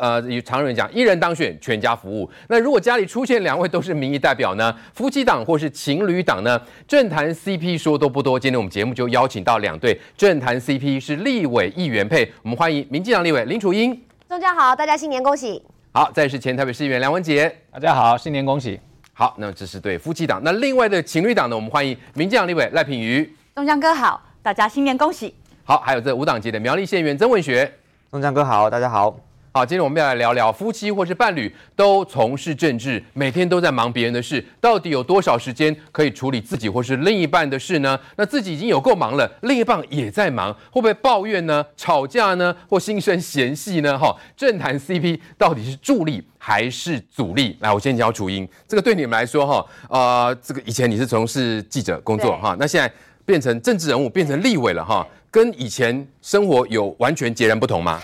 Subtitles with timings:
[0.00, 2.30] 呃，有常人讲，一人当选，全家服务。
[2.48, 4.74] 那如果家里出现两位都是民意代表呢？
[4.92, 6.60] 夫妻档或是情侣档呢？
[6.86, 8.38] 政坛 CP 说多不多？
[8.38, 12.30] 今天我们节目就邀请到两对政坛 CP，是立委议员配。
[12.42, 13.98] 我们欢迎民进党立委林楚英。
[14.28, 15.62] 中家好，大家新年恭喜。
[15.92, 17.50] 好，再是前台北市议员梁文杰。
[17.72, 18.78] 大家好，新年恭喜。
[19.12, 20.40] 好，那这是对夫妻档。
[20.44, 21.56] 那另外的情侣档呢？
[21.56, 23.28] 我们欢迎民进党立委赖品妤。
[23.54, 25.34] 中江哥好，大家新年恭喜。
[25.64, 27.70] 好，还有这五党籍的苗栗县议员曾文学。
[28.10, 29.29] 中江哥好，大家好。
[29.52, 37.98] 好，今天我们要来聊聊夫妻或是伴侣都从事政治，每天都在忙别人的事，到底有多少时间可以处理自己或是另一半的事呢？
[38.14, 41.66] 那自己已经有够忙了，另一半也在忙，会不会抱怨呢？
[41.76, 42.54] 吵架呢？
[42.68, 43.98] 或心生嫌隙呢？
[43.98, 47.56] 哈，政坛 CP 到底是助力还是阻力？
[47.58, 52.88] 来，我先教楚茵，这个对你们来说哈，呃，这个以前你是从事记者工作哈，那现在
[53.26, 58.00] 变成政治人物，变成立委了哈，跟以前生活有完全截然不同吗？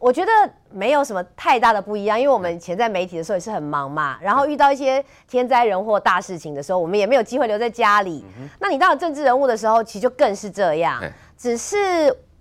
[0.00, 0.32] 我觉得
[0.72, 8.24] 没有什么太大的不一样，因为我们以前在媒体的时候也是很忙嘛，然后遇到一些天灾人祸大事情的时候，我们也没有机会留在家里。
[8.58, 11.02] 那你当了政治人物的时候，其实就更是这样。
[11.36, 11.76] 只是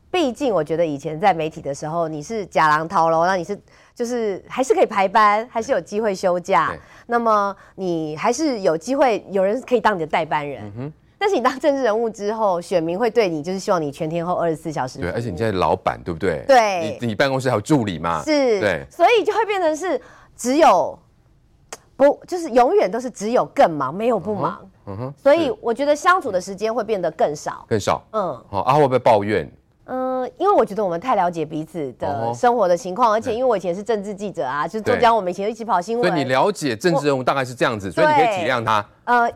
[0.09, 3.59] 毕竟我觉得以前在媒体的时候，你是假狼头喽，那你是
[3.93, 6.73] 就是还是可以排班，还是有机会休假，
[7.07, 10.93] 那么你还是有机会有人可以当你的代班人。
[11.19, 14.99] 但是你当政治人物之后，选民会对你就是希望你全天候二十四小时。
[14.99, 16.45] 对，而且你现在老板，对不对？
[16.47, 16.97] 对。
[17.01, 18.23] 你你办公室还有助理嘛？
[18.23, 18.59] 是。
[18.61, 18.85] 对。
[18.89, 19.99] 所以就会变成是
[20.37, 20.97] 只有
[21.97, 24.57] 不就是永远都是只有更忙，没有不忙。
[24.85, 25.13] 嗯哼。
[25.21, 27.65] 所以我觉得相处的时间会变得更少。
[27.67, 28.01] 更少。
[28.11, 28.41] 嗯。
[28.49, 29.51] 好啊，会不会抱怨？
[29.91, 36.07] 嗯，因为我觉得我们太了解彼此的生活的情况，而且因为我以前是政治记者啊，就是都讲我们以前一起跑新闻。
[36.07, 38.85] 所以你了解政治人物大概是这样子，所以你可以体谅他。
[39.03, 39.29] 呃。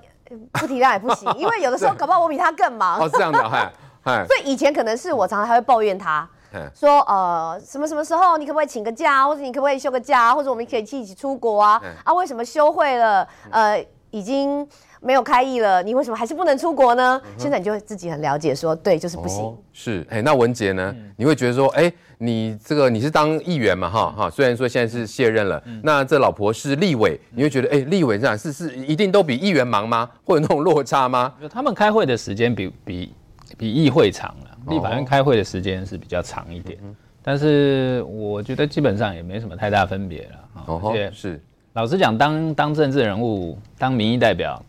[0.52, 3.00] 不体谅也不行， 因为有的时候搞不好我比他更忙。
[3.00, 3.72] 哦，这样的，嗨，
[4.04, 4.26] 嗨。
[4.26, 6.28] 所以以前可能是我常常还会抱怨他，
[6.74, 11.82] 说呃什么什么时候你可不可以请个假，或者你可不可以休个假，或者我们可以一起出国啊？
[12.04, 13.28] 啊，为什么休会了？
[13.50, 14.68] 呃，已经
[15.00, 17.22] 没有开议了，你为什么还是不能出国呢？
[17.38, 19.58] 现在你就会自己很了解，说对，就是不行。
[19.72, 20.96] 是，哎，那文杰呢？
[21.18, 21.92] 你会觉得说，哎。
[22.24, 30.10] 你这个你是当议员嘛，哈哈，虽然说现在是卸任了，嗯、那这老婆是立委，你会觉得哎，立委这样是是一定都比议员忙吗？
[30.24, 31.34] 会有那种落差吗？
[31.52, 33.14] 他们开会的时间比比
[33.58, 41.42] 比议会长了，立法院开会的时间是比较长一点，哦、但是我觉得基本上也没什么太大分别了，哦，而且是
[41.74, 44.64] 老实讲，当当政治人物，当民意代表。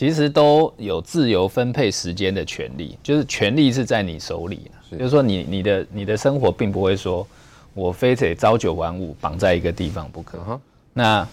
[0.00, 7.26] 其实都有自由分配时间的权利，就是权利是在你手里，是就是说你你的你的生活并不会说，
[7.74, 10.38] 我非得朝九晚五绑在一个地方不可。
[10.38, 10.60] Uh huh.
[10.94, 11.28] 那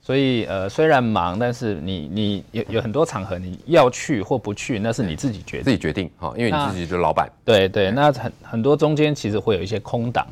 [0.00, 7.30] 所以呃虽然忙，但是你你有有很多场合你要去或不去，那是你自己决定自己决定哈，因为你自己就是老板。
[7.44, 10.26] 对对，那很很多中间其实会有一些空档，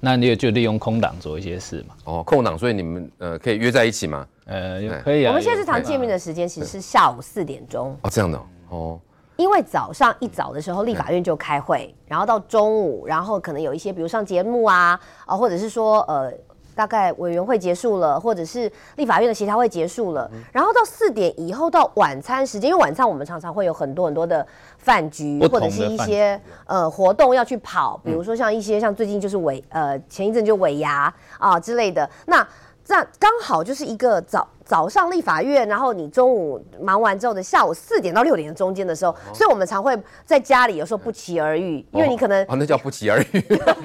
[0.00, 1.94] 那你也就利用空档做一些事嘛。
[2.04, 4.26] 哦，空档，所以你们呃可以约在一起吗？
[4.44, 5.30] 呃，也可以啊。
[5.30, 7.96] 我们现在日常见面的时间其实是下午四点钟。
[8.02, 8.40] 哦，这样的
[8.70, 9.00] 哦。
[9.36, 16.32] 因为早上一早的时候，立法院就开会，然后到中午，然后可能有一些，比如上节目啊，啊，或者是说，呃，
[16.76, 32.46] 大概委员会结束了，或者是立法院的协调会结束了，然后到四点以后到晚餐时间，因为晚上我们常常会有很多很多的饭局，或者是一些呃活动要去跑，比如说像一些像最近就是尾呃前一阵就尾牙啊之类的，那。
[32.86, 43.40] 这样刚好就是一个早早上立法院，然后你中午忙完之后的下午四点到六点的中间的时候，所以我们常会在家里有时候不期而遇，因为你可能啊，那叫不期而遇，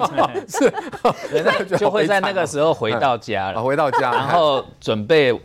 [0.46, 0.72] 是，
[1.44, 5.36] 那就会在那个时候回到家了，回到家，然后准备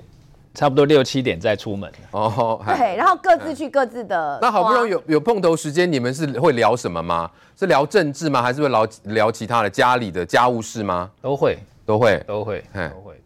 [0.54, 1.92] 差不多六七点再出门。
[2.12, 4.38] 哦，对，然后各自去各自的。
[4.40, 7.30] 那好不容易有有碰头时间，你们是会聊什么吗？
[7.56, 8.40] 是聊政治吗？
[8.40, 11.10] 还是会聊聊其他的家里的家务事吗？
[11.22, 13.17] 都会，都会，都会，都会。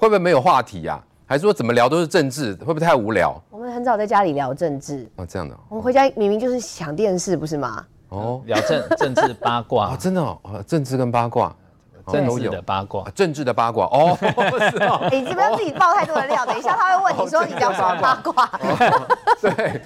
[0.00, 0.98] 会不会没有话题呀？
[1.26, 2.54] 还是说怎么聊都是政治？
[2.54, 3.38] 会不会太无聊？
[3.50, 5.54] 我们很早在家里聊政治哦，这样的。
[5.68, 7.84] 我们回家明明就是抢电视，不是吗？
[8.08, 11.54] 哦，聊政 政治八卦，真的哦，政治跟八卦。
[12.12, 14.16] 政治的八卦，政治的八卦哦，
[15.10, 16.44] 你是不是自己爆太多的料？
[16.46, 18.50] 等一下他会问你说你讲什么八卦？
[19.40, 19.80] 对，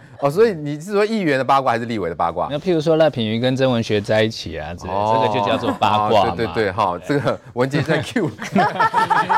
[0.20, 2.48] 哦，所以你是说议员的八卦还是立委的八卦？
[2.50, 6.30] 那譬如说赖品妤跟曾文学在一起啊，这这个就叫做八卦。
[6.30, 8.30] 对对对，哈，这个文杰在 Q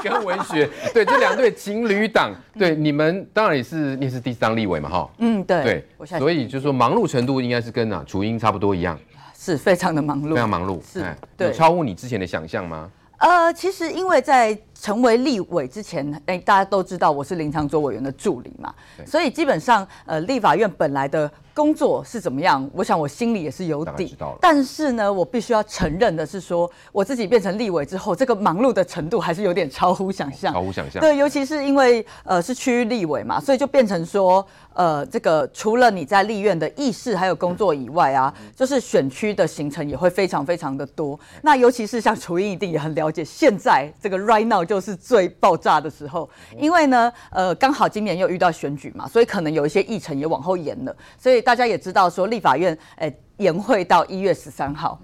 [0.02, 8.99] 跟文学，对，这两对情侣档，对，你们当然也是，你也是第三立委嘛，哈，嗯，对，对，所以就是说忙碌程度应该是跟啊楚茵差不多一样。
[9.46, 12.90] 是非常的忙碌，非常忙碌，是，对，有超乎你之前的想象吗？
[13.19, 18.73] 呃，其实因为在成为立委之前，哎、欸，大家都知道我是林长佐委员的助理嘛，
[19.06, 24.17] 所以基本上，呃，立法院本来的工作是怎么样，我想我心里也是有底。
[24.40, 30.52] 但是呢，我必须要承认的是说，我自己变成立委之后，这个忙碌的程度还是有点超乎想象。
[30.52, 31.00] 超乎想象。
[31.00, 34.46] 对，尤其是因为呃是区域立委嘛，所以就变成说。
[34.76, 41.19] 呃，这个除了你在立院的议事还有工作以外啊，就是选区的行程也会非常非常的多。
[41.40, 46.28] 那尤其是像楚英一定也很了解，现在这个 right now 就是最爆炸的时候，
[46.58, 50.94] 因为呢，呃，刚好今年又遇到选举嘛，所以可能有一些议程也往后延了。
[51.16, 53.14] 所以大家也知道说，立法院，哎。
[53.38, 54.98] 延会到一月十三号，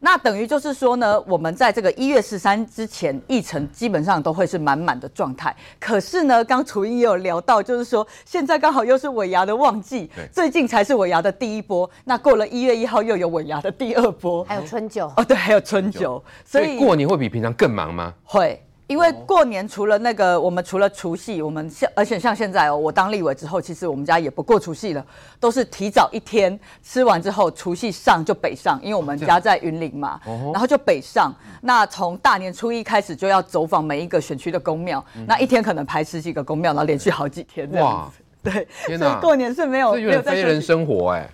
[0.00, 5.56] 那等于就是说呢，我们在这个一月十三之前，议程基本上都会是满满的状态。
[5.80, 18.12] 可是呢，刚楚英也有聊到，就是说现在刚好又是尾牙的旺季，最近才是尾牙的第一波，那过了一月一号又有尾牙的第二波，还有春酒哦，对，还有春酒，所以过年会比平常更忙吗？
[18.22, 18.62] 会。
[18.88, 25.06] 因为过年除了那个，我们除了除夕，我们像而且像现在哦，我当立委之后，其实我们家也不过除夕了，
[25.38, 31.30] 都是提早一天吃完之后，除夕上就北上，因为我们家在云林嘛，然后就北上。
[31.60, 38.22] 那从大年初一开始就要走访每一个选区的宫庙，那一天可能排十几个宫庙，然后连续好几天这样子。
[38.50, 41.28] 对，所以过年是没有没有非人生活哎，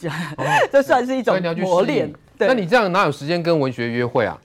[0.72, 2.10] 这算是一种磨练。
[2.38, 4.38] 那你这样哪有时间跟文学约会啊？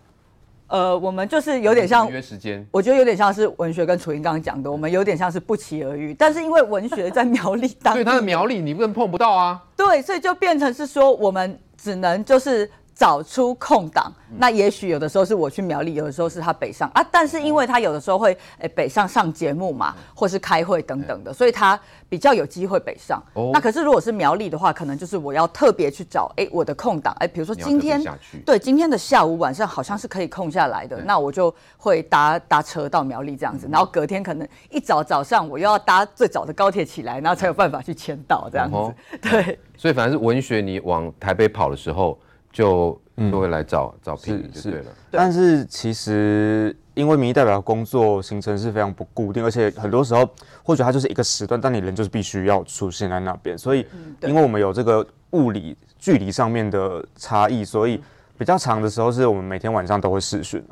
[0.72, 9.62] 呃，我们就是有点像约时间，我觉得有点像是文学跟楚英刚刚讲的，我们有点像是不期而遇，但是因为文学在苗栗当，所以他的苗栗你不能碰不到啊。
[9.76, 12.70] 对，所以就变成是说，我们只能就是。
[13.02, 16.88] 找出空档，那也许有的时候是我去苗栗，有的时候是他北上。
[16.94, 17.04] 啊。
[17.12, 23.20] 但是因为他有的时候会诶北上上节目嘛，或是开会等等的，所以他比较有机会北上。
[23.52, 28.00] 那可是如果是苗栗的话，可能就是我要特别去找诶我的空档，哎，比如说今天
[28.46, 39.20] 对今天的下午晚上好像是可以空下来的，那我就会搭搭车到苗栗这样子，然后隔天可能一早早上我又要搭最早的高铁起来，然后才有办法去签到这样子。
[39.20, 42.16] 对，所以反正是文学，你往台北跑的时候。
[42.52, 43.00] 就
[43.32, 50.28] 就会来找、嗯、找聘就对了，但是其实因为民意代表的工作行程是非常不固定，而且很多时候
[50.64, 53.86] 或许它就是一个时段，但你人就是必须要出现在那边，所以
[54.22, 58.02] 因为我们有这个物理距离上面的差异，所以
[58.38, 60.64] 比较长的时候是我们每天晚上都会视讯。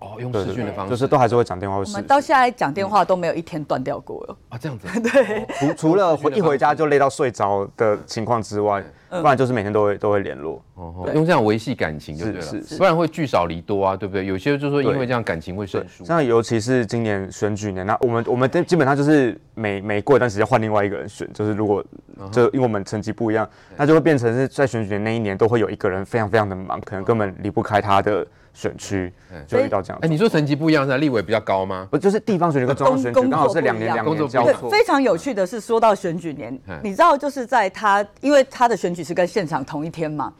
[0.00, 1.76] 哦，用视讯的方式，就是都还是会讲电话。
[1.76, 4.88] 我们到现在讲电话都没有一天断掉过了啊，这样子。
[4.98, 10.62] 对，除除了回一回家就累到睡着的情况之外，不然就是每天都会都会联络。
[10.74, 14.24] 哦，用这样维系感情就对是，不然会聚少离多啊，对不对？
[14.24, 16.04] 有些就是说因为这样感情会生疏。
[16.04, 21.84] 像尤其是今年选举年，那我们我们基本上就是每每过一段时间换另外一个人选，就是如果
[22.30, 28.26] 就因为我们成绩不一样，那就会变成是在选举年那一年都会有一个人非常非常的忙，可能根本离不开他的。
[28.52, 29.10] 选区
[29.46, 31.86] 就遇到这样，哎，你说成绩不一样是立委比较高吗？
[31.88, 34.68] 不，就是地方选举跟中央选举刚好是两年两年交错。
[34.68, 40.32] 非常有趣的是，说到选举年，你知道就是在他，因为他的选举是跟现场同一天嘛，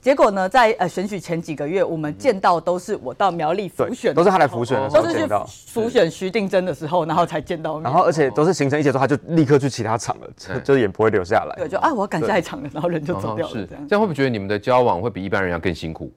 [0.00, 7.80] 结果呢，在呃选举前几个月，我们见到都是我到苗栗辅选，都是他来辅选的时候见到，辅选徐定真的时候，然后才见到。
[7.80, 11.56] 然后而且都是行程一结束，他就立刻去其他场了，就是也不会留下来。
[11.56, 13.52] 对，就啊，我要赶下一场了，然后人就走掉了。
[13.52, 16.10] 是这样，这样会不会觉得你们的交往会比一般人要更辛苦？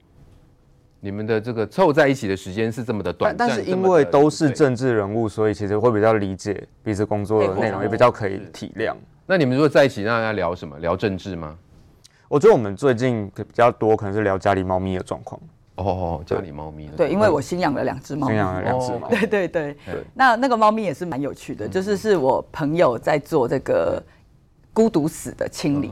[1.02, 8.94] 你们的这个凑在一起的时间是这么的短，但是因为都是政治人物，所以其实会比较理解彼此工作的内容，也比较可以体谅。
[9.26, 10.78] 那你们如果在一起，那要聊什么？
[10.78, 11.56] 聊政治吗？
[12.30, 15.40] 我觉得我们最近比较多可能是聊家里猫咪的状况。
[15.74, 16.88] 哦，家里猫咪。
[16.96, 18.28] 对，因为我新养了两只猫。
[18.28, 19.08] 新养了两只猫。
[19.08, 19.76] 对对对。
[20.14, 24.00] 那那个猫咪也是蛮有趣的，就是是我朋友在做这个
[24.72, 25.90] 孤独死的清理。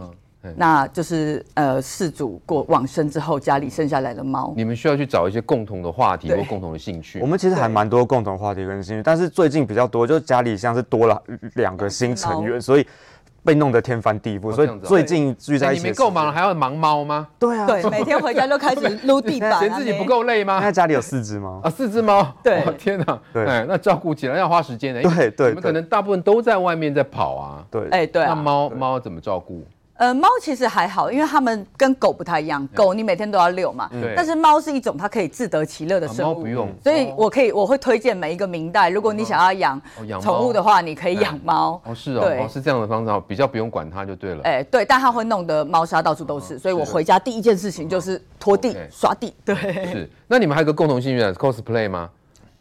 [0.57, 7.19] 那就是呃，事主过往生之后，家里剩下来的猫，你们需要去找一些共同的话题或共同的兴趣。
[7.19, 11.21] 我们其实还蛮多共同话题跟兴趣，但是最近比较多，就是家里像是多了
[11.57, 12.87] 两个新成员，所以
[13.49, 14.53] 被弄得天翻地覆。
[14.53, 17.27] 所以最近聚在一起，你们够忙了，还要忙猫吗？
[17.39, 20.59] 对啊，对，每天回家就开始撸地板，嫌自己不够累吗？
[20.59, 21.59] 现在家里有四只猫。
[21.65, 29.65] 啊，四只猫，对，天哪，对，那照顾起来要花时间的，对对，你们可能大部分都在外面在跑啊，对，哎对，那猫猫怎么照顾？
[29.99, 32.65] 呃，猫其实还好，因为它们跟狗不太一样。
[32.69, 36.35] 狗你每天都要遛嘛，但是猫是一种它可以自得其乐的生物。
[36.35, 39.83] 猫不用，所以我可以我会推荐每一个明代，如果你想要养
[40.23, 41.81] 宠物的话，你可以养猫。
[41.85, 44.43] 哦，是哦，哦是这样的方式，比较不用管它就对了。
[44.45, 49.35] 哎，对，但它会弄得猫砂到处都是，所以我回家第一件事情就是拖地、刷地。
[49.45, 49.57] 对，
[49.91, 50.09] 是。
[50.29, 52.09] 那你们还有个共同兴趣 cosplay 吗？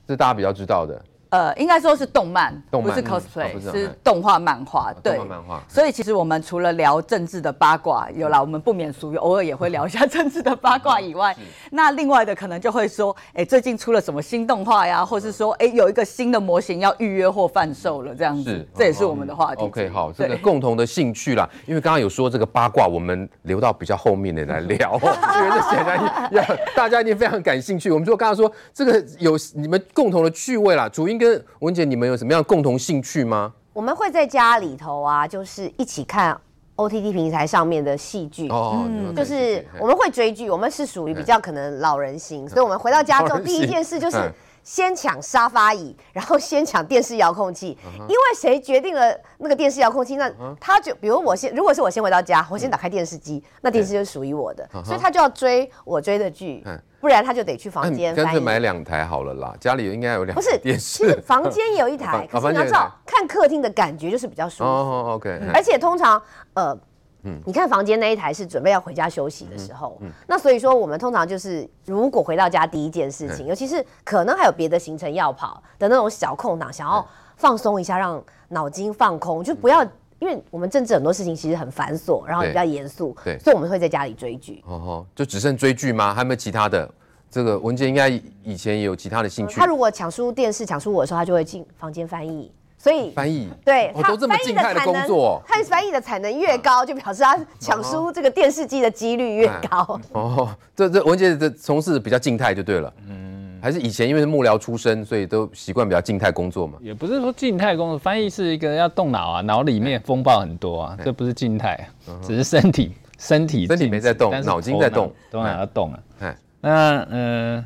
[0.08, 1.00] 这大家比较知道的。
[1.30, 4.94] 呃，应该说是动漫，动漫不是 cosplay，、嗯哦、是动画漫画。
[5.04, 5.62] 对，漫画。
[5.68, 11.36] 所以其实我们除了聊政治的八卦，有啦，我们不免俗，偶尔也会聊一下政治的八卦以外，
[11.72, 19.64] 那另外的可能就会说，哎，最近出了什么新动画呀，或是说，哎，有一个新的模型要预约或贩售了，这样子，是这也是我们的话题。
[19.64, 26.44] OK，好，这个共同的兴趣啦，因为刚刚有说这个八卦，我们留到比较后面的来聊， 因为这显然要
[26.76, 27.92] 大家一定非常感兴趣。
[27.92, 31.98] 我们就刚刚说这个有你们共同的趣味啦，主音跟文姐你。
[31.98, 33.52] 们有什么样共同兴趣吗？
[33.74, 36.40] 我们会在家里头啊，就是一起看
[36.76, 38.48] OTT 平台上面的戏剧。
[38.50, 44.32] 哦，嗯，就是我们会追剧，我们是属于比较可能老人型，所以我们回到家之后，第一件事就是。
[44.68, 56.62] 先抢沙发椅， 然后先抢电视遥控器，因为谁决定了那个电视遥控器，那他就比如我先，如果是我先回到家，我先打开电视机，那电视就是属于我的，所以他就要追我追的剧，
[57.00, 58.14] 不然他就得去房间。
[58.14, 60.42] 干脆买两台好了啦，家里应该有两台。
[60.42, 64.70] 不是电视，其实房间有一台， 可是你要知道看客厅的感觉就是比较舒服。
[64.70, 65.40] 哦，OK。
[65.54, 66.22] 而且通常
[66.56, 66.78] 呃。
[67.28, 77.06] 嗯，你看房间那一台是准备要回家休息的时候，嗯，那所以说我们通常就是如果回到家第一件事情，尤其是可能还有别的行程要跑的那种小空档，想要
[77.36, 79.84] 放松一下，让脑筋放空，就不要，
[80.20, 84.64] 因为我们政治很多事情其实很繁琐，然后比较严肃，对，所以我们会在家里追剧。
[84.66, 86.14] 哦哦，就只剩追剧吗？
[86.14, 86.90] 还有没有其他的？
[87.30, 88.08] 这个文杰应该
[88.42, 89.60] 以前也有其他的兴趣。
[89.60, 92.50] 他如果抢输电视、抢输我的时候，他就会进房间翻译。
[92.88, 93.50] 所以翻译。
[93.66, 100.00] 对，他都这么静态的工作，他翻译的产能越高，就表示他抢输这个电视机的几率越高。
[100.14, 106.78] 哦，这这文杰的从事比较静态就对了，嗯，还是以前因为是幕僚出身，所以都习惯比较静态工作嘛。
[106.80, 111.90] 也不是说静态工作，翻译是一个要动脑啊，脑里面风暴很多啊，这不是静态，
[112.22, 116.00] 只是身体身体身体没在动，脑筋在动，当然要动了。
[116.22, 117.66] 哎，那嗯。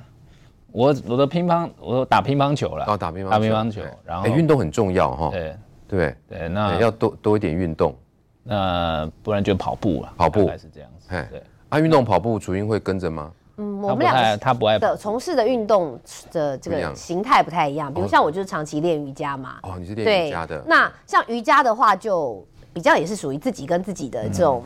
[0.72, 2.86] 我我的乒乓，我打乒乓球了。
[2.88, 5.30] 哦，打乒乓打乒乓球，然后运动很重要哈。
[5.32, 5.56] 对
[5.88, 7.94] 对对，那要多多一点运动，
[8.44, 10.14] 那不然就跑步了。
[10.18, 11.10] 跑步还是这样子。
[11.10, 13.32] 对，啊，运动跑步，楚英会跟着吗？
[13.58, 16.00] 嗯，我们俩他不爱的从事的运动
[16.32, 17.94] 的这个形态不太一样。
[17.94, 19.58] 比如像我就是长期练瑜伽嘛。
[19.64, 20.64] 哦，你是练瑜伽的。
[20.66, 24.64] 那像瑜伽的话，就比较也是属于自己跟自己的这种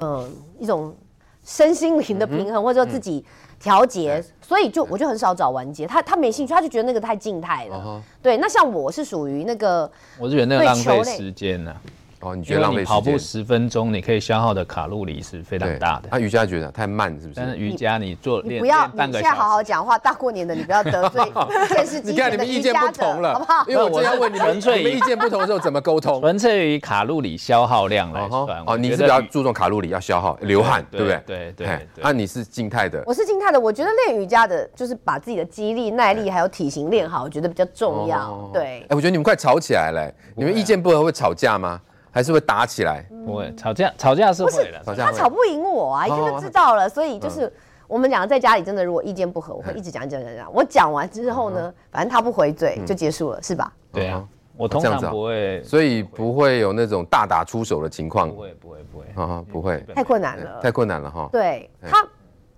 [0.00, 0.94] 嗯一种
[1.42, 3.24] 身心灵的平衡，或者说自己。
[3.66, 7.76] 调节，所以就我就很少找完结，他他没兴趣，他就觉得那个太静态了。
[7.76, 8.00] Uh.
[8.22, 11.82] 对，那像我是属于那个，我是觉得那个浪费时间呢、啊。
[12.26, 12.86] 哦，你觉得浪费时间？
[12.86, 16.08] 跑步十分钟，你可以消耗的卡路里是非常大的。
[16.10, 17.40] 啊瑜伽觉得太慢，是不是？
[17.40, 19.96] 但是瑜伽你做练，你不要，你现在好好讲话。
[19.96, 21.22] 大过年的，你不要得罪
[21.70, 23.64] 电视机你看你们意见不同了，好不好？
[23.68, 26.20] 因为我这样问你们，你们意见不同的时候怎么沟通？
[26.20, 28.62] 纯粹以卡路里消耗量来算。
[28.66, 31.22] 哦，你是比较注重卡路里要消耗，流汗，对不对？
[31.26, 31.88] 对对。
[31.96, 33.02] 那你是静态的？
[33.06, 33.58] 我是静态的。
[33.58, 38.50] 我觉得练瑜伽的，就是把自己的肌力、耐力还有体型练好，我觉得比较重要。
[38.52, 38.80] 对。
[38.82, 40.12] 哎，我觉得你们快吵起来了。
[40.34, 41.80] 你们意见不合会吵架吗？
[42.16, 43.04] 还是会打起来？
[43.26, 44.80] 不会吵架，吵架是会的。
[44.96, 46.88] 他吵不赢我啊，一看就知道了。
[46.88, 47.52] 所以就是
[47.86, 50.50] 我们两个在家里真的，如果意见不合，我会一直讲讲讲讲。
[50.50, 53.70] 我讲完之后呢，反正他不回嘴就结束了，是吧？
[53.92, 58.30] 对啊，我通常不会，所以不会有那种大打出手的情况。
[58.30, 59.84] 不会，不会，不会啊，不会。
[59.94, 61.28] 太困难了，太困难了哈。
[61.30, 62.02] 对他，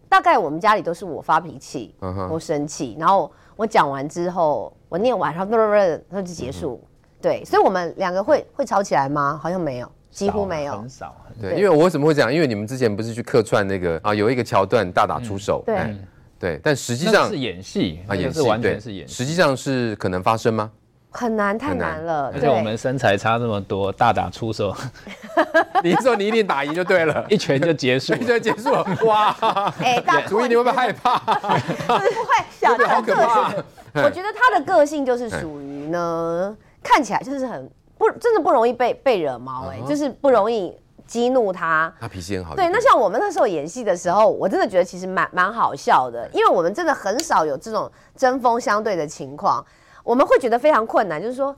[0.09, 1.97] 大概我们家里都是我发脾气，
[2.31, 5.53] 我生气，然后我讲完之后，我念完，然后
[6.09, 6.81] 他就结束。
[7.21, 9.39] 对，所以我们两个会会吵起来吗？
[9.43, 9.91] 好像没有。
[10.11, 11.15] 几乎没有，很少。
[11.41, 12.33] 对，因为我为什么会讲？
[12.33, 15.63] 因为你们之前不是去客串那个啊，有一个桥段大打出手。
[15.67, 15.97] 对，
[16.41, 19.15] 对，但实际上是演戏啊，演戏完全是演戏。
[19.15, 20.71] 实际上是可能发生吗？
[21.11, 22.33] 很难，太难了。
[22.35, 24.75] 而且我们身材差这么多，大打出手
[25.85, 28.85] 你说你一定打赢就对了，一拳就结束， 一拳结束了。
[29.05, 29.73] 哇！
[29.81, 31.19] 哎，大主意，你会不会害怕？
[31.19, 33.53] 不会，小的好可怕。
[33.95, 36.57] 我觉得他的个性就是属于呢，
[36.88, 37.71] 看起来就是很。
[37.99, 39.88] 不，真的不容易被被惹毛哎、欸，uh.
[39.88, 40.73] 就是不容易
[41.04, 41.92] 激怒他。
[42.00, 42.54] 他脾气很好。
[42.54, 49.66] 对，那像我们那时候演戏的时候，我真的觉得其实蛮蛮好笑的，因为我们真的很少有这种针锋相对的情况，
[50.04, 51.52] 我们会觉得非常困难，就是说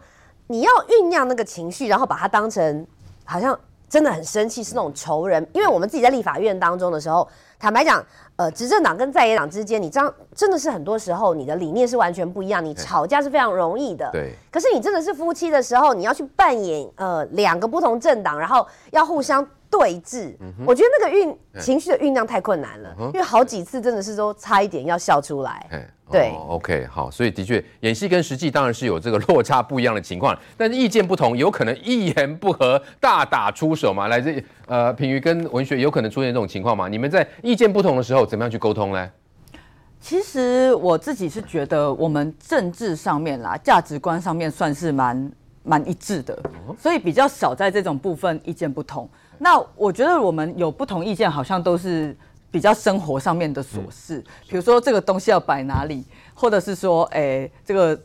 [0.47, 2.87] 你要酝酿那个情绪，然后把它当成
[3.27, 5.47] 好像真的很生气，是那种仇人。
[5.53, 7.29] 因为我们自己在立法院当中的时候，
[7.61, 8.05] 坦白讲。
[8.37, 14.09] 呃，执政党跟在野党之间，你这样真的是很多时候你的理念是完全不一样，你吵架是非常容易的。
[14.13, 14.33] 对。
[14.51, 20.35] 可是你真的是夫妻的时候，你要去扮演呃两个不同政党，然后要互相对峙。
[20.41, 25.89] 嗯、我觉得那个酝情绪的酝酿太困难了，嗯、因为好几次真的是都差一点要笑出来。
[26.11, 34.09] 对、哦、，OK，好，所以的确演戏跟实际当然是有这个落差不一样的情况，但是意见不同，有可能一言不合大打出手嘛。
[34.09, 36.89] 来自呃品瑜跟文学有可能出现这种情况吗？
[36.89, 39.09] 你们在意见不同的时候怎么样去沟通呢？
[40.01, 46.37] 其实我自己是觉得，我们政治上面啦，价值观上面算是蛮蛮一致的，
[46.77, 49.09] 所以比较少在这种部分意见不同。
[49.43, 52.17] 那我觉得我们有不同意见，好像都是
[52.51, 56.05] 比较生活上面的琐事，比如说这个东西要摆哪里，
[56.35, 58.01] 或者是说，哎，这个。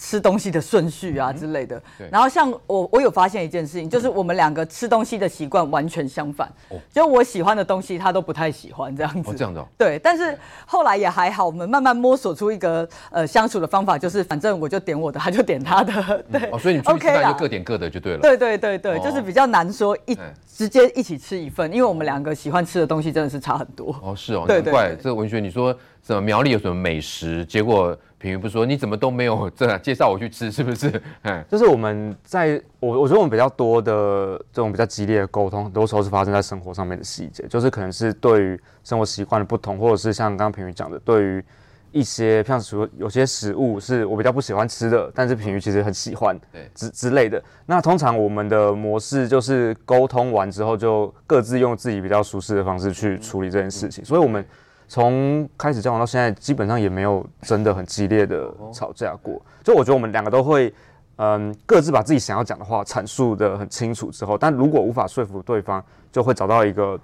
[0.00, 6.50] 吃东西的顺序啊之类的，嗯、然后像我，我有发现一件事情，就是我们两个吃东西的习惯完全相反。
[6.70, 9.30] 哦，就我喜欢的东西，他都不太喜欢这样子。
[9.30, 9.68] 哦，这样的、哦。
[9.76, 15.92] 对，但是后来也还好，我们慢慢摸索出一个呃相处的方法，就是反正我就点我的，他就点他的。
[16.32, 18.20] 对，嗯、哦，所以你们出去吃饭就各点各的就对了。
[18.20, 23.94] 对对对对，就是比较难说一、哦、直接一起吃一份，因为我们两个喜欢吃的东西真的是差很多。
[24.02, 27.94] 哦，是哦，难怪这个文学你说什么苗栗有什么美食，结果。
[28.20, 31.02] 品妤不说，你怎么都没有 这介绍我去吃，是不是？
[31.22, 41.42] 嗯， 就是我们在我我觉得我们比较多的这种比较激烈的沟通，很多时候是发生在生活上面的细节，就是可能是对于生活习惯的不同，或者是像刚刚平鱼讲的，对于
[41.92, 47.42] 一些像说有些食物是我比较不喜欢吃的，但是平鱼其实很喜欢，对，之之类的。
[47.64, 54.44] 那通常我们的模式就是沟通完之后，就各自用自己比较舒适的方式去处理这件事情，所以我们。
[54.90, 59.40] 从开始交往到现在，基本上也没有真的很激烈的吵架过。
[59.62, 60.74] 就我觉得我们两个都会，
[61.14, 65.80] 嗯，各自把自己想要讲的话阐述的很清楚之后，但如果无法说服对方，
[66.10, 66.98] 就会找到一个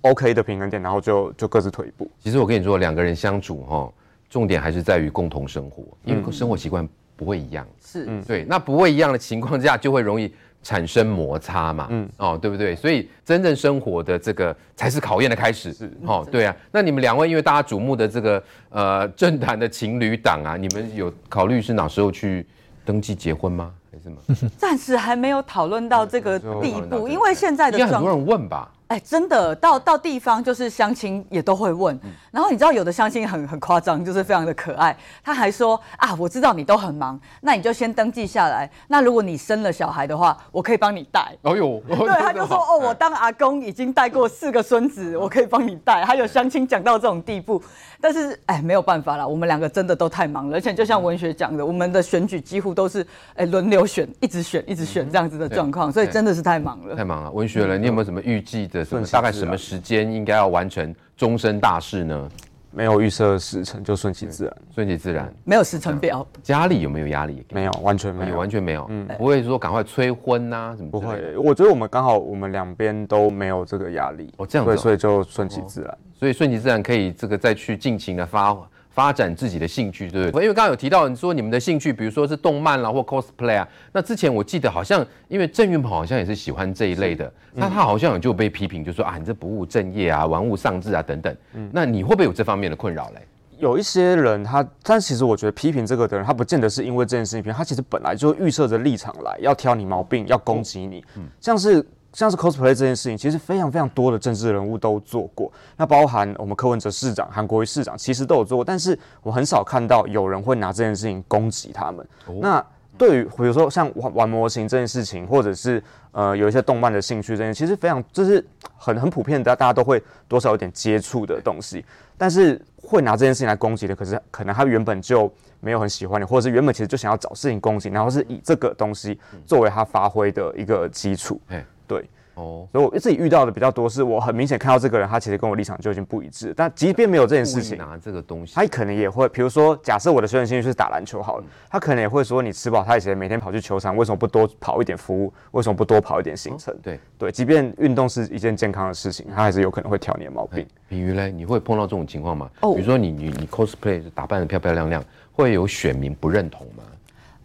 [0.00, 2.10] OK 的平衡点，然后就就各自退一步。
[2.18, 3.88] 其实我跟你说，两个人相处哈，
[4.28, 7.64] 重点还是在于共同生活，因为生活习惯不会一样。
[7.80, 10.34] 是，嗯，对，那不会一样的情况下，就会容易。
[10.66, 12.74] 产生摩擦嘛，嗯，哦，对不对？
[12.74, 16.52] 所以真正生活的这个才是考验的开始，是，哦，对啊。
[16.72, 22.44] 那你们两位因为大家瞩目的这个呃政坛的情侣档啊，你们有考虑是哪时候去
[22.84, 23.72] 登记结婚吗？
[23.92, 24.50] 还是什么？
[24.58, 28.68] 暂时还没有讨论到这个地步，因为现在的很多人问吧。
[28.88, 41.20] 哎，真的到到地方就是相亲也都会问，嗯、然后你知道有的相亲很很夸张，就是非常的可爱，他还说啊，我知道你都很忙，那你就先登记下来，那如果你生了小孩的话，我可以帮你带。
[41.42, 46.04] 哎呦， 对，他就说哦，我当阿公已经带过四个孙子，我可以帮你带。
[46.04, 47.60] 还有相亲讲到这种地步，
[48.08, 56.94] 但是哎，没有办法了，我们两个真的都太忙了，而且就像文学讲的，嗯、我们的选举几乎都是哎轮流选，一直选，一直选这样子的状况，所以真的是太忙了。
[56.94, 58.86] 太忙了，文学人，你有没有什么预计的？
[59.10, 62.28] 大概什么时间应该要完成终身大事呢？
[62.76, 66.26] 没有预设时程，就顺其自然，顺其自然，没有时程表。
[66.42, 67.42] 家里有没有压力？
[67.50, 68.86] 没有，完全没有，完全没有。
[68.90, 70.90] 嗯，不会说赶快催婚呐什么？
[70.90, 74.30] 不会，我觉得我们刚好，我们两边都没有这个压力。
[74.36, 75.98] 哦，这样子，对，所以就顺其自然。
[76.12, 78.54] 所以顺其自然可以这个再去尽情的发。
[78.96, 80.44] 发展自己的兴趣，对不对？
[80.44, 83.68] 因为刚刚有提到你说你们的兴趣，比如说是动漫啦或 cosplay 啊。
[83.92, 91.36] 那之前我记得好像，因为郑云鹏好像也是喜欢这一类的，那他好像有就被批评，就说啊，你这不务正业啊，玩物丧志啊等等。
[91.52, 93.20] 嗯，那你会不会有这方面的困扰嘞？
[93.58, 101.86] 有一些人他，但其实我觉得批评这个的人，他不见得是因为这件事情，他其实本来就预设着立场来要挑你毛病，要攻击你，嗯，像是。
[102.16, 112.08] 像是 cosplay 这件事情，其实非常非常多的政治人物都做过，那包含我们柯文哲市长、韩国瑜市长，其实都有做过，但是我很少看到有人会拿这件事情攻击他们。
[112.24, 112.64] 哦、那
[112.96, 118.42] 对于比如说像玩玩模型这件事情，或者是呃有一些动漫的兴趣这件，其实非常就是
[118.78, 121.84] 很很普遍的，大家都会多少有点接触的东西。
[122.16, 131.38] 但是会拿这件事情来攻击的，可是可能他原本就没有很喜欢你，或者是原本其实就想要找事情攻击，然后是以这个东西作为他发挥的一个基础。
[131.48, 136.52] 嗯对，哦，所以我自己遇到的比较多，是我很明显看到这个人，他其实跟我立场就已经不一致。
[136.56, 145.32] 但即便没有这件事情，拿这个东西，他可能也会，比如说，假设我的休闲兴趣是打篮球好了，他可能也会说，你吃饱太闲，每天跑去球场，为什么不多跑一点服务？
[145.52, 146.76] 为什么不多跑一点行程？
[146.82, 150.66] 对对，即便运动是一件健康的事情，他还是有可能会挑你的毛病。
[150.88, 152.50] 比如嘞，你会碰到这种情况吗？
[152.60, 156.82] 哦，比如说你你你 cosplay 打扮的漂漂亮亮，会有选民不认同吗？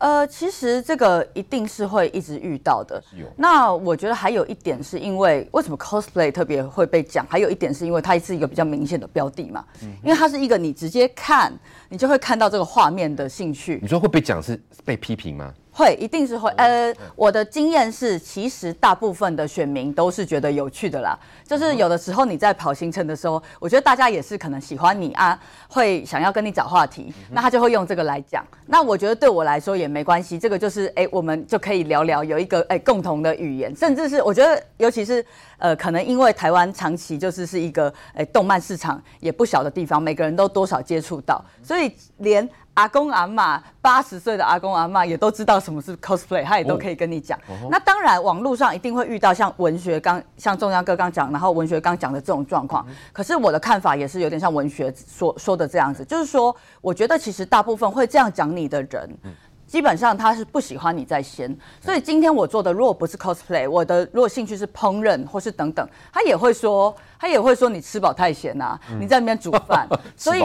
[0.01, 3.01] 呃，其实这个一定是会一直遇到的。
[3.37, 7.23] 那我觉得还有一点是因为为什么 cosplay 特别会被讲？
[7.29, 9.63] 还有一点是因为它是一个比较明显的标的嘛。
[9.83, 11.53] 嗯、因为它是一个你直接看，
[11.87, 13.77] 你就会看到这个画面的兴趣。
[13.79, 15.53] 你说会被讲是被批评吗？
[15.71, 16.49] 会，一定是会。
[16.57, 21.17] 呃，我的经验是，其实大部分的选民都是觉得有趣的啦。
[21.47, 28.45] 就是有的时候你在跑行程的时候，我觉得大家也是可能喜欢你啊，会想要跟你找话题，那他就会用这个来讲。
[28.67, 35.25] 那我觉得对我来说也没关系，这个就是哎，我们就可以聊聊，有一个哎共同的语言，甚至是我觉得，尤其是
[35.57, 47.38] 呃，可能因为台湾长期就是是一个哎动漫市场也不小的地方，每个人都多少接触到，所以连阿公阿妈八十岁的阿公阿妈也都知道什么是 cosplay，他也都可以跟你讲。
[47.49, 52.86] 哦、那当然，网络上一定会遇到像文学刚像中央哥刚讲，然后文学刚讲的这种状况。
[52.89, 59.17] 嗯、可是我的看法也是有点像文学说说的这样子，就是说，我觉得其实大部分会这样讲你的人。
[59.23, 59.31] 嗯
[59.71, 70.41] 基本上他是不喜欢你在先，所以今天我做的如果不是 cosplay，我的如果兴趣是烹饪或是等等，他也会说，他也会说你吃饱太闲呐，你在那边煮饭， 所以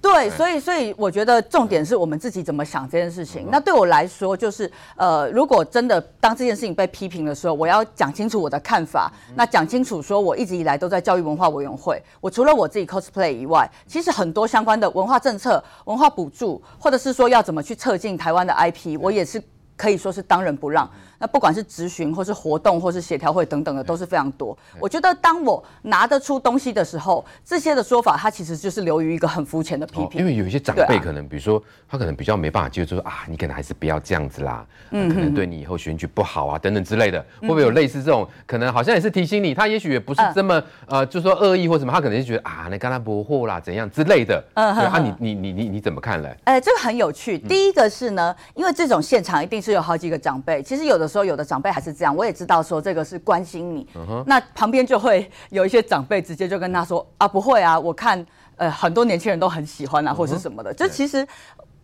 [0.00, 3.46] 对，所以所以我觉得重点是我们自己怎么想这件事情。
[3.50, 18.56] 那对我来说，就是呃，如果真的当这件事情被批评的时候，我要讲清楚我的看法，那讲清楚说我一直以来都在教育文化委员会，我除了我自己 cosplay 以外，其实很多相关的文化政策、文化补助，或者是说要怎么去策进台湾的。
[18.56, 19.42] IP，我也是
[19.76, 20.90] 可以说是当仁不让。
[21.18, 24.56] 那不管是咨询，或是活动，或是协调会等等的，都是非常多。
[24.80, 30.20] 我觉得当我拿得出东西的时候，这些的说法，它其实就是流于一个很肤浅的批评。
[30.20, 37.24] 因为有一些长辈可能，比如说他可能比较没办法接受，啊，你可能还是不要这样子啦，嗯可能对你以后选举不好啊，等等之类的。
[37.40, 38.28] 会不会有类似这种？
[38.46, 44.42] 可能好像也是提醒你，他也许也不是这么呃，就说恶意或什么，他可能就觉得啊，那跟他不惑啦，怎样之类的。
[44.54, 46.36] 嗯，啊，你你你你你怎么看嘞？
[46.44, 47.38] 哎，这个很有趣。
[47.38, 51.92] 第一个是呢，因为这种现场一定是有好几个长辈，其实有的时候有的长辈还是。
[51.92, 54.24] 这样，我也知道说这个是关心你，uh huh.
[54.26, 61.26] 那旁边就会有一些长辈直接就跟他说啊，不会啊，我看呃很多年轻人都很喜欢啊，或是什么的，就其实。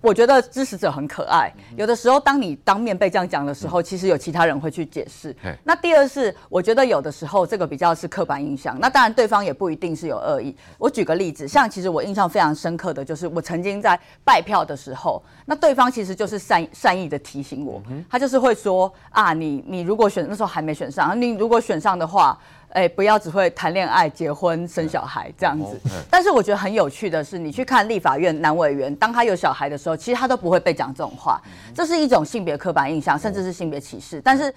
[0.02, 1.50] 我觉得支持者很可爱。
[1.76, 5.34] 有的时候，当你当面被这样讲的时候，其实有其他人会去解释。
[5.64, 8.76] 那第二是，我觉得有的时候这个比较是刻板印象。
[8.80, 10.54] 那当然，对方也不一定是有恶意。
[10.76, 22.38] 我举个例子，像其实我印象非常深刻的就是，我曾经在拜票的时候，那对方其实就是善善意的提醒我，他就是会说啊，你你如果选那时候还没选上，你如果选上的话。
[22.72, 25.80] 哎，不要只会谈恋爱、结婚、生小孩这样子。
[26.10, 31.40] 但是我觉得很有趣的是，你去看立法院男委员，当他有小孩的时候，其实他都不会被讲这种话。
[31.74, 34.20] 这是一种性别刻板印象，甚至是性别歧视。
[34.20, 34.52] 但是。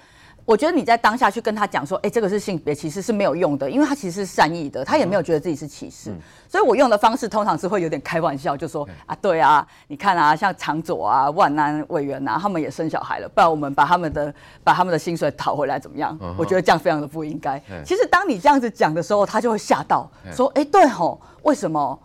[0.45, 6.15] 我觉得你在当下去跟他讲说，哎，这个是性别歧视是没有用的，因为他其实是善意的，他也没有觉得自己是歧视。
[6.47, 16.15] 所以我用的方式通常是会有点开玩笑，就说啊，对啊，你看啊，像长左啊、万安委员啊，他们也生小孩了，不然我们把他们的把他们的薪水讨回来怎么样？
[16.37, 17.59] 我觉得这样非常的不应该。
[17.83, 21.99] 其实当你这样子讲的时候，他就会吓到，说，哎，对吼，为什么？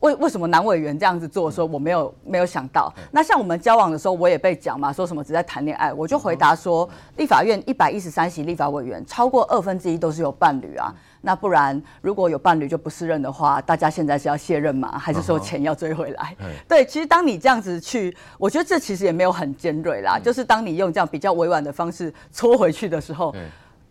[0.00, 1.50] 为为什么男委员这样子做？
[1.50, 2.92] 说我没有没有想到。
[3.10, 10.94] 那像我们交往的时候，我也被讲嘛，说什么只在谈恋爱，我就回答说，立法院一百一十三席立法委员，超过二分之一都是有伴侣啊。
[11.22, 14.96] 那不然如果有伴侣就不适任的话，大家现在是要卸任吗？
[14.98, 16.36] 还是说钱要追回来？
[16.68, 23.34] 对，其实当你这样子去，我觉得这其实也没有很尖锐啦，就是当你用这样比较委婉的方式戳回去的时候。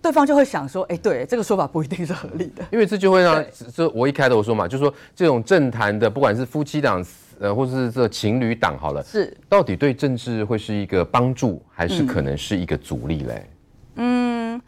[0.06, 7.04] 对方就会想说，哎，对，这个说法不一定是合理的， 因为这就会让，这我一开头说嘛，就是说这种政坛的，不管是夫妻档，
[7.40, 9.36] 呃，或者是这情侣档，好了，是。
[9.50, 13.50] 到底对政治会是一个帮助，还是可能是一个阻力嘞？
[13.96, 14.62] 嗯，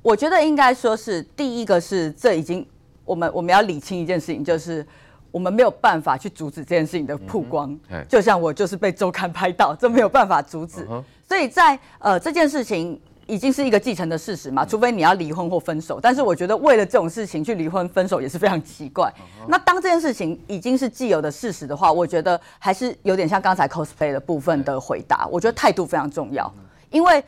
[0.00, 2.64] 我觉得应该说是第一个是，这已经
[3.04, 4.86] 我们我们要理清一件事情，就是
[5.32, 13.00] 我们没有办法去阻止这件事情的曝光，嗯、就像我就是被周刊拍到，这没有办法阻止，嗯、所以在呃这件事情。
[13.26, 15.98] 已经是一个既成的事实嘛，除非你要离婚或分手。
[16.00, 19.12] 但是我觉得为了这种事情去离婚分手也是非常奇怪。
[19.48, 25.26] 那当这件事情已经是既有的事实的话，我觉得还是有点像刚才 cosplay 的部分的回答。
[25.30, 26.52] 我觉得态度非常重要，
[26.90, 27.24] 因为。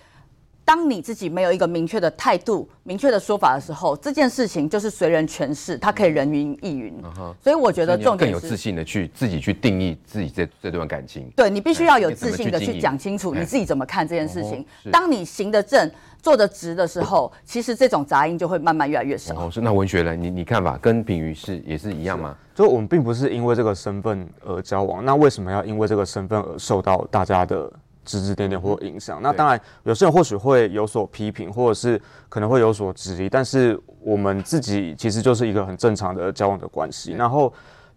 [0.67, 6.93] 当你自己没有一个明确的态度、明确的说法的时候，这件事情就是随人诠释，它可以人云亦云。
[7.05, 7.33] Uh.
[7.41, 11.31] 所以我觉得重点是更有自信的去自己去定义自己这这段感情。
[11.37, 14.67] 对，你必须要有自信的去讲清楚你自己怎么看这件事情。
[14.85, 14.91] Uh.
[14.91, 15.89] 当你行得正、
[16.21, 19.47] 做得直的时候，其实这种杂音就会慢慢越来越少。
[19.47, 20.17] 哦，是那文学呢？
[20.17, 22.37] 你你看法跟品瑜是也是一样吗？
[22.57, 27.73] 就我们并不是因为这个身份而交往，那为什么要因为这个身份而受到大家的？
[28.07, 37.13] 指指点点或影响，那当然有些人或许会有所批评，或者是可能会有所质疑，但是我们自己其实就是一个很正常的交往的关系。
[37.13, 37.53] 然后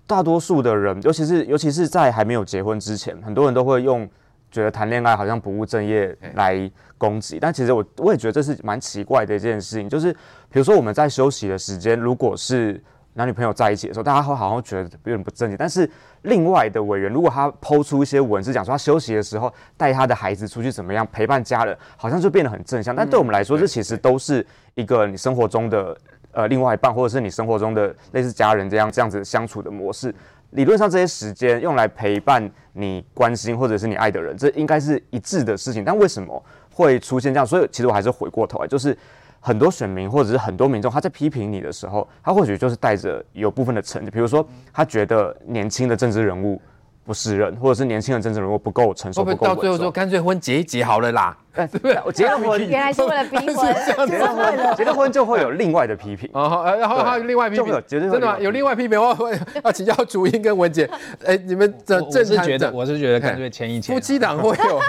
[0.08, 4.10] 大多数的人，尤其是尤其是在还没有结婚之前，很多人都会用
[4.52, 7.38] 觉得谈恋爱好像不务正业来攻击。
[7.40, 10.12] 但其实我我也觉得这是蛮奇怪的一件事情，就是
[10.50, 12.84] 比如说我们在休息的时间，如果是
[13.20, 15.58] 男女朋友在一起的时候，大家会好像觉得有点不正经。
[15.58, 15.88] 但是
[16.22, 22.96] 另外的委员，如果他抛出一些文字，讲说他休息的时候带他的孩子出去怎么样，陪伴家人，好像就变得很正向。
[22.96, 25.98] 但对我们来说，这其实都是一个你生活中的
[26.32, 30.16] 呃另外一半，或者是你生活中的类似家人这样这样子相处的模式。
[30.52, 35.84] 理论上，这些时间用来陪伴你关心或者是你爱的人，这应该是一致的事情。
[35.84, 37.46] 但为什么会出现这样？
[37.46, 38.98] 所以其实我还是回过头来，就是。
[39.40, 46.62] 很多选民或者是很多民众，他在批评你的时候，他或许就是带着有部分的成，比如说他觉得年轻的政治人物
[47.10, 51.36] 不是人，或者是年轻的政治人物不够成熟，会不会到最后说干脆婚结一结好了啦？
[51.56, 52.00] 对不对？
[52.06, 53.74] 我结了婚，原来是为了逼婚，
[54.08, 58.38] 结了婚， 结了婚就会有另外的批评哦，然后还有另外批评，真的吗？
[58.40, 60.88] 有另外批评，我 会要请教主英跟文杰，
[61.26, 64.80] 哎，你们这正是觉得，我是觉得干脆签一签，夫妻档会有。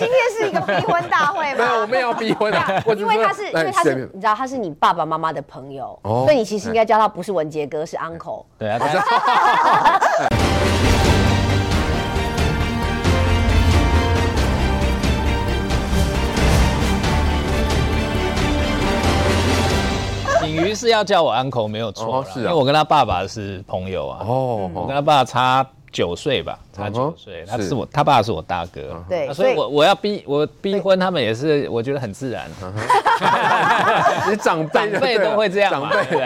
[0.00, 1.64] 今天是一个逼婚大会吗？
[1.64, 8.44] 没有，我们要逼婚啊，因为他是，因为他是，你知道他是你爸爸妈妈的朋友，所以你其实应该叫他不是文杰哥，是 uncle。
[8.58, 8.80] 对啊。
[20.72, 24.24] 于是要叫我 uncle 没有错，是啊，因为我跟他爸爸是朋友啊。
[24.26, 29.04] 哦，我跟他爸差九岁吧，差九岁，他是我，他爸是我大哥。
[29.08, 32.48] 对，所以我我要逼我逼婚，他们也是我觉得很自然。
[34.28, 36.16] 你长辈长辈都会这样，长辈自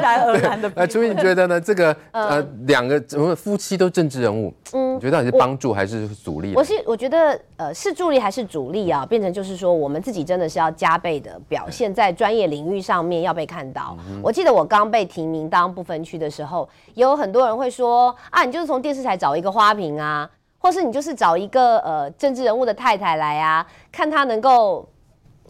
[0.00, 0.70] 然而然的。
[0.76, 1.60] 哎，楚英你觉得呢？
[1.60, 6.54] 这个呃，两个怎么夫妻都政治人物，嗯，你觉得到底是帮助还是阻力？
[6.54, 9.04] 我是我觉得呃是助力还是阻力啊？
[9.04, 13.96] 变成就是说，我们自己真的是要加倍的表现在专业领域上面要被看到。
[14.22, 24.88] 我记得我刚被提名当不分区的时候，也有很多人会说啊，你就是从电视台找一个花瓶啊，或是你就是找一个呃政治人物的太太来啊，看他能够。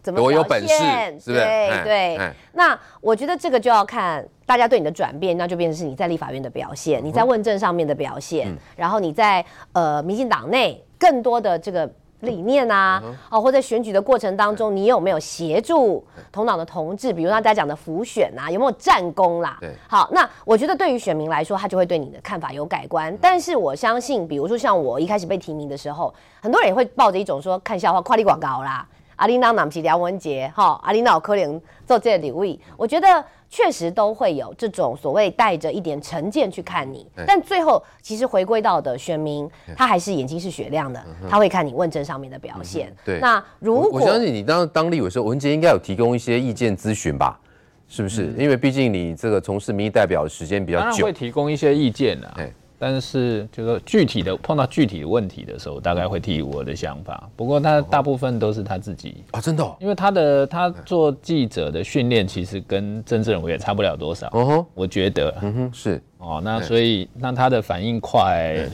[0.01, 0.75] 怎么有本事？
[1.21, 1.45] 是不是？
[1.45, 2.33] 对对。
[2.53, 19.57] 那我觉得这个就要看大家对你的转变，那就变成是你在立法院的表现，你在问政上面的表现，然后你在呃民进党内更多的这个理念啊，哦，或在选举的过程当中，你有没有协助同党的同志，比如大家讲的浮选啊，有没有战功啦？
[19.61, 19.71] 对。
[19.89, 23.17] 好，那我觉得对于选民来说，他就会对你的看法有改观。
[23.21, 28.87] 但是我相信，比如说像我一开始被提名的时候，很多人也会抱着一种说看笑话、夸你广告啦。
[29.17, 32.45] 阿琳娜、南是、梁文杰，哈，阿琳娜、柯林做这礼物，
[32.77, 42.95] 我觉得确实都会有这种所谓带着一点成见去看你，但最后其实回归到的选民，他还是眼睛是雪亮的，他会看你问政上面的表现。
[43.05, 47.41] 对，那如果我相信你当当立委的时候，文杰应该有提供一些意见咨询吧？
[47.89, 48.35] 是不是？
[48.37, 52.53] 因为毕竟你这个从事民意代表的时间比较久，会提供一些意见的。
[52.79, 57.29] 但是，就是说具体的碰到具体的问题的时候，大概会提我的想法。
[57.35, 64.29] 不过，他大部分都是他自己啊，真的，因为他的他做记者的训练，其实跟政治人物也差不了多少。
[64.29, 68.65] 哦，我觉得，嗯哼，是哦，那所以那他的反应快，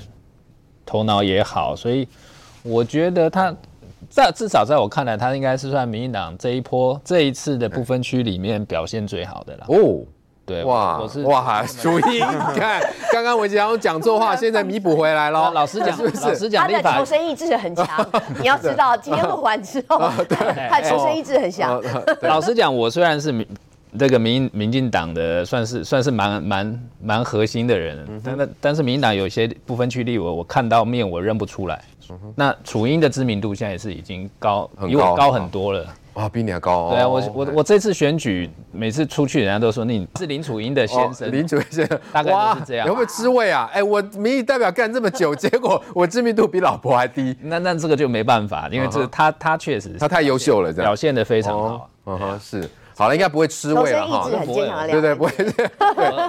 [0.84, 2.06] 头脑也好，所以
[2.62, 3.56] 我觉得他
[4.10, 9.66] 在至少在我看来，他应该是算民进党这一波这一次的不分区里面表现最好的了。
[9.68, 10.04] 哦。
[10.46, 15.50] 对哇，我是哇，楚英，你看刚刚文杰讲错话， 现在弥补回来了。
[15.52, 16.26] 老实讲，是不是？
[16.26, 17.86] 老实讲，他的求生意志很强。
[18.40, 19.98] 你要知道，今天录完之后，
[20.68, 21.82] 他求生意志很强。
[22.22, 23.46] 老实讲，我虽然是民
[23.98, 31.82] 这个民民进党的，算是算是蛮蛮蛮核心的人，但但但是民进党有些部分区立委，我看到面我认不出来。
[32.34, 35.86] 那楚英的知名度现在也是已经高，比我高很多了。
[36.14, 36.90] 啊，比你还高哦！
[36.92, 42.86] 对啊，我我我这次选举，每次出去，人家都说你是林楚英的先生，林楚英先生， 大概就是这样。
[42.86, 43.68] 有没有滋味啊？
[43.72, 51.90] 哎，我民意代表干这么久， 结果我知名度比老婆还低，那那这个就没办法，因为这他他确实他太优秀了，这样表现的非常好。
[52.06, 52.68] 嗯哼，是。
[52.96, 54.28] 好了，应该不会吃味了哈。
[54.28, 55.30] 对对，不会。
[55.36, 55.66] 对，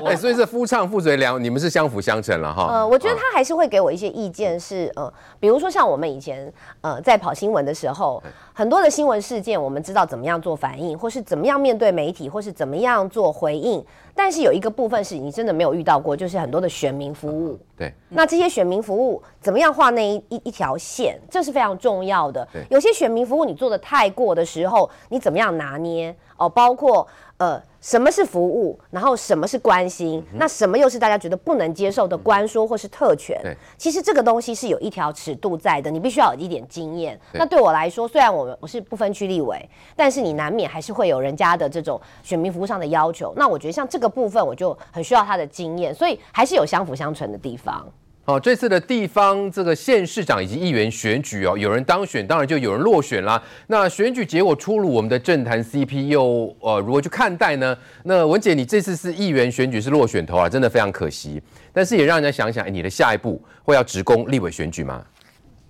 [0.06, 2.68] 哎，所以是夫唱妇随两，你们是相辅相成了哈。
[2.72, 6.52] 呃，我觉得他还是会给我一些意见，是呃，比如说像我们以前
[6.82, 8.22] 呃在跑新闻的时候，
[8.54, 13.86] 很多的新闻事件，我们知道怎么样做反应，或是怎么样面对媒体，或是怎么样做回应。
[14.16, 17.60] 但是有一个部分是你真的没有遇到过，就是很多的选民服务。
[17.78, 17.94] 对。
[18.10, 22.48] 那这些选民服务怎么样画那一一一条线，这是非常重要的。
[22.54, 22.64] 对。
[22.70, 26.16] 有些选民服务你做的太过的时候，你怎么样拿捏？
[26.38, 27.06] 哦，包括
[27.38, 33.38] 呃，什么是服务，然后什么是关心，嗯、那什么又是大家觉得不能接受的官说或是特权？
[33.44, 37.20] 对，其实这个东西是有一条尺度在的，你必须要有一点经验。
[37.34, 43.34] 对那对我来说，虽然我们我是不分区立委，但是你难免还是会有人家的这种选民服务上的要求。
[43.36, 47.86] 那我觉得像这个部分，我就很需要他的经验，所以还是有相辅相成的地方。
[48.28, 53.40] 好，这次的地方这个县市长以及议员选举哦，有人当选，当然就有人落选啦。
[53.68, 57.78] 那选举结果出炉，我们的政坛 CP 又呃如何去看待呢？
[58.02, 61.40] 那文姐，你这次是议员选举是落选头啊，真的非常可惜。
[61.72, 65.06] 但是也让人家想想，哎，你的下一步会要直攻立委选举吗？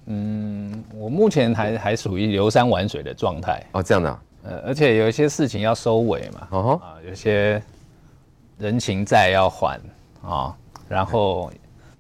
[0.05, 4.21] 嗯，我目前还还属于游山玩水的状态哦，这样的、啊。
[4.43, 7.61] 呃，而且有一些事情要收尾嘛，啊，有些
[8.57, 9.75] 人情债要还
[10.21, 10.55] 啊、哦，
[10.87, 11.51] 然后。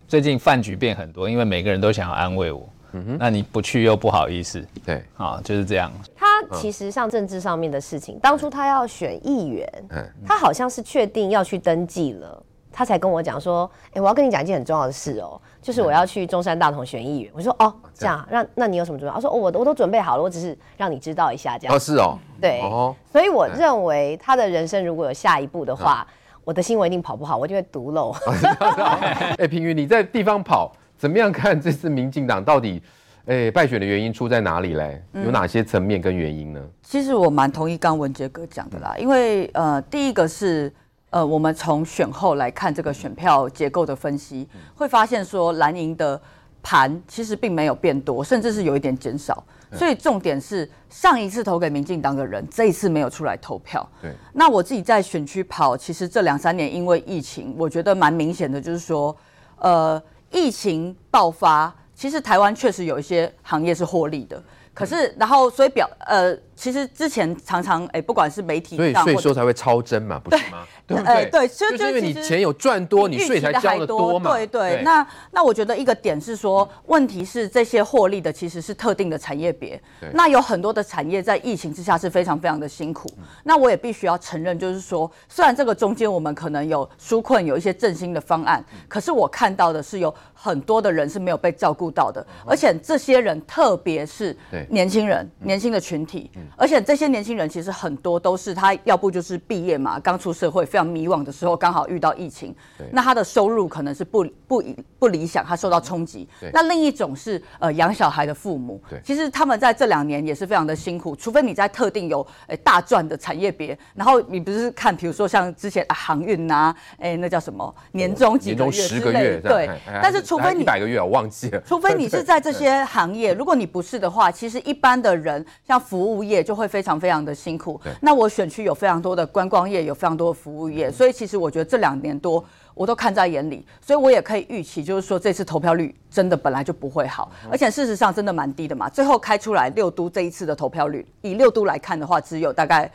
[0.07, 5.91] 最近饭局变很多，因为每个人都想要安慰我，嗯哼，那你不去又不好意思，对，啊，就是这样。
[6.15, 12.43] 他其实上政治上面的事情，当初他要选议员，嗯，他好像是确定要去登记了。
[12.77, 17.31] 他才跟我讲说，哎、欸，我要跟你讲一件很重要的事哦，就是我要去中山大同选议员。
[17.33, 19.15] 我说哦，这样，那那你有什么准备？
[19.15, 21.73] 他说哦，我我都准备好了，我只是让你知道一下这样。
[21.73, 26.13] 哦，是哦，对，哦、所以我认为他的人生如果有下一步的话，嗯、
[26.45, 28.15] 我的新闻一定跑不好，我就会独漏。
[28.61, 32.81] 哎、欸，平云你在地方跑，怎么样看这次民进党到底
[33.25, 35.03] 哎、欸、败选的原因出在哪里嘞？
[35.13, 36.59] 有哪些层面跟原因呢？
[36.63, 40.71] 嗯、其实我蛮同意刚文杰哥讲的啦，因为呃，第一个是。
[41.11, 46.19] 呃，我们从选后来看这个选票结构的分析，会发现说蓝营的
[46.61, 49.41] 盘其实并没有变多，甚至是有一点减少。
[49.73, 53.87] 所以重点是上一次投给民进党的人，这一次没有出来投票。
[54.01, 54.11] 对。
[54.33, 59.15] 那我自己在选区跑，其实这两三年因为疫情，我觉得蛮明显的，就是说，
[59.57, 60.01] 呃，
[60.31, 64.41] 疫情爆发，其实台湾确实有一些行业是获利的。
[64.75, 66.37] 可是，然后所以表呃。
[66.57, 70.65] 其实之前常常哎，不管是媒体，所以税收才会超增嘛，不是吗？
[70.87, 71.29] 对不对？
[71.29, 74.31] 对，就就是因为你钱有赚多，你税才交的多嘛。
[74.31, 74.81] 对对。
[74.81, 79.77] 那那我觉得一个点是说，问题是这些获利的其实是特定的产业别。
[80.13, 83.11] 那有很多的产业在疫情之下是非常非常的辛苦。
[83.43, 94.33] 那我也必须要承认，就是说，虽然这个中间我们可能有纾困，有一些振兴的方案，可是我看到的是有很多的人是没有被照顾到的，而且这些人特别是
[94.69, 96.29] 年轻人，年轻的群体。
[96.55, 102.55] 而且这些年轻人其实很多都是他要不就是毕业嘛，刚出社会非常迷惘的时候，刚好遇到疫情，
[102.91, 104.63] 那他的收入可能是不不
[104.99, 106.27] 不理想，他受到冲击。
[106.53, 119.69] 那另一种是呃养小孩的父母，其实他们在这两年也是非常的辛苦，除非你在特定有诶、欸、大赚的产业别，然后你不是看比如说像之前、啊、航运呐、啊，哎、欸、那叫什么年终几个月之类，对，
[120.01, 127.79] 但是除非你一百个月我忘记了，除非你是在这些 行业，如果你不是的话，其实一般的人像服务业就会非常非常的辛苦。
[128.01, 138.89] 那我选区有非常多的观光业，有非常多的服务业，所以其实我觉得这两年多我都看在眼里，所以我也可以预期，就是说这次投票率真的本来就不会好，而且事实上真的蛮低的嘛。
[138.89, 142.91] 最后开出来六都这一次的投票率，以六都来看的话，只有大概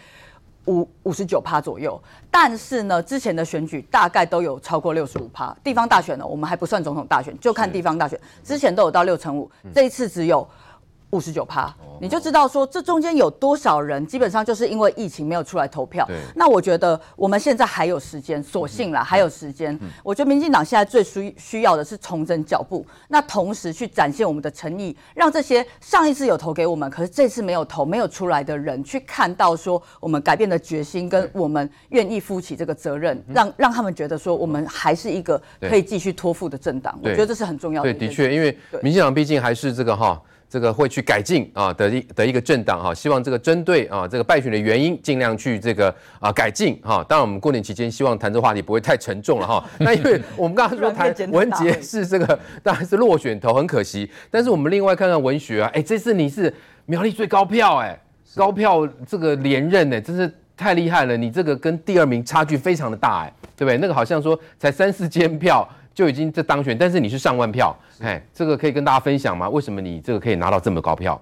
[0.67, 2.01] 五五十九趴左右。
[2.31, 5.57] 但是呢，之前的选举大概都有超过六十五趴。
[5.65, 10.47] 地方大选呢，我们还不算总统大选，就看地方大选，之前都有到六成五，这一次只有。
[11.11, 16.09] 五十九趴，你就知道说这中间有多少人，基本上就是因为疫情没有出来投票。
[16.35, 19.79] 那我觉得我们现在还有时间，所幸啦，还有时间。
[20.03, 36.99] 我觉得民进党现在最需需要的是重整脚步，那同时去展现我们的诚意，让这些上一次有投给我们，可是这次没有投、没有出来的人，去看到说我们改变的决心，跟我们愿意负起这个责任，让让他们觉得说我们还是一个可以继续托付的政党。
[37.03, 37.93] 我觉得这是很重要的。
[37.93, 40.21] 对，的确，因为民进党毕竟还是这个哈。
[40.51, 47.05] 这个会去改进啊的一的一个政党哈，希望这个针对啊这个败选的原因，尽量去这个啊改进哈。
[47.09, 49.65] 当然，我们过年期间希望谈这话题不会太沉重了哈。
[49.79, 54.11] 那因为我们刚刚说谈文杰是这个当然是落选头，很可惜。
[54.29, 56.53] 但是我们另外看看文学啊，哎，这次你是
[56.87, 57.97] 苗栗最高票哎，
[58.35, 61.17] 高票这个连任哎，真是太厉害了。
[61.17, 63.79] 你这个跟第二名差距非常的大哎，对不对？
[63.79, 65.65] 那个好像说才三四千票。
[65.95, 69.49] 就已经这当选，但是你是上万票，哎，这个可以跟大家分享吗？
[69.49, 71.21] 为什么你这个可以拿到这么高票？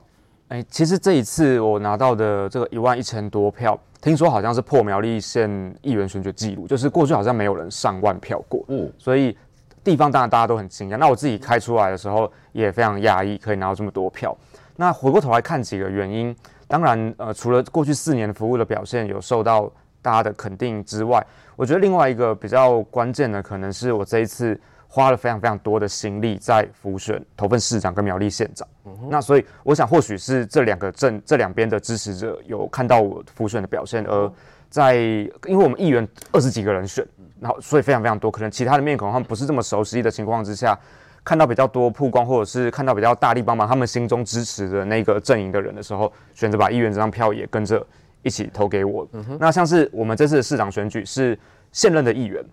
[0.48, 5.50] 哎，其实这一次我拿到的这个一万一千多票，听说好像是破苗栗县
[5.82, 9.36] 议员选举记录，就是过去好像没有人上万票过，嗯，所以
[9.84, 10.96] 地方当然大家都很惊讶。
[10.96, 14.36] 那我自己开出来的时候也非常讶异，可以拿到这么多票。
[14.76, 16.34] 那回过头来看几个原因，
[16.66, 21.22] 当然呃，除了过去四年服务的表现有受到大家的肯定之外，
[21.58, 28.66] 我觉得另外一个比较关键的，可能是我这一次花了非常非常多的心力在辅选投份市长跟苗栗县长。
[28.84, 34.32] 嗯、哼那所以我想，或许是这两个阵这两边的支持者有看到我辅选的表现，而
[34.70, 37.04] 在因为我们议员二十几个人选，
[37.40, 40.78] 然后所以非常非常多，可能其他的面孔他们不是这么熟悉的情况之下，
[41.24, 47.84] 看到比较多曝光，或者是看到比较大力帮忙他们心中支持的那个阵营的人的时候，选择把议员这张票也跟着。
[48.22, 49.06] 一起投给我。
[49.12, 51.38] 嗯、那像是我们这次的市长选举是
[51.72, 52.44] 现任的议员，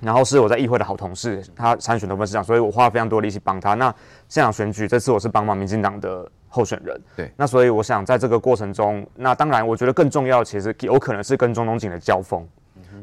[0.00, 3.74] 然后是我在议会的好同事，他参选的分市长，所以我花了非常多力气帮他。
[3.74, 3.94] 那
[4.28, 7.30] 现场选举这次我是帮忙民进党的候选人，对。
[7.36, 12.46] 那所以我想在这个过程中，那当然我觉得更重要的其实有可能是跟中东锦的交锋。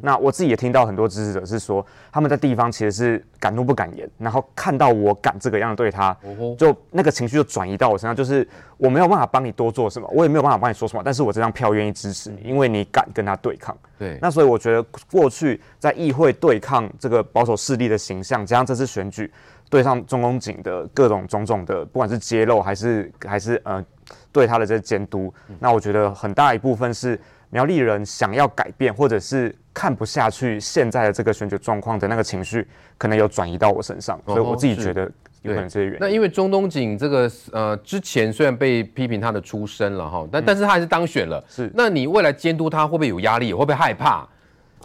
[0.01, 6.15] 那我自己也听到很多支持者是说，他们在地方其实是敢怒不敢言，然后看到我敢这个样对他，
[6.57, 13.75] 就那个情绪就转移到我身上，就是我没有办法帮你多做什么，我也没有办法帮你说什么，但是我这张票愿意支持你，因为你敢跟他对抗。
[13.97, 19.31] 对，那所以我觉得过去在议会对抗这个保守势力的形象，加上这次选举
[19.69, 23.83] 对上中公警的各种种种的，不管是揭露还是还是呃
[24.31, 27.19] 对他的这个监督，那我觉得很大一部分是。
[27.51, 32.65] 苗栗人想要改变，或者是看不下去现在的这个选举状况的那个情绪，
[32.97, 35.03] 可能有转移到我身上，所以我自己觉得
[35.41, 35.97] 有可能这些原因。
[35.99, 41.43] 那因为中东锦这个呃之前虽然被批评他的出身了哈，但但是他还是当选了。
[41.47, 43.53] 是，那你未来监督他会不会有压力？
[43.53, 44.27] 会不会害怕？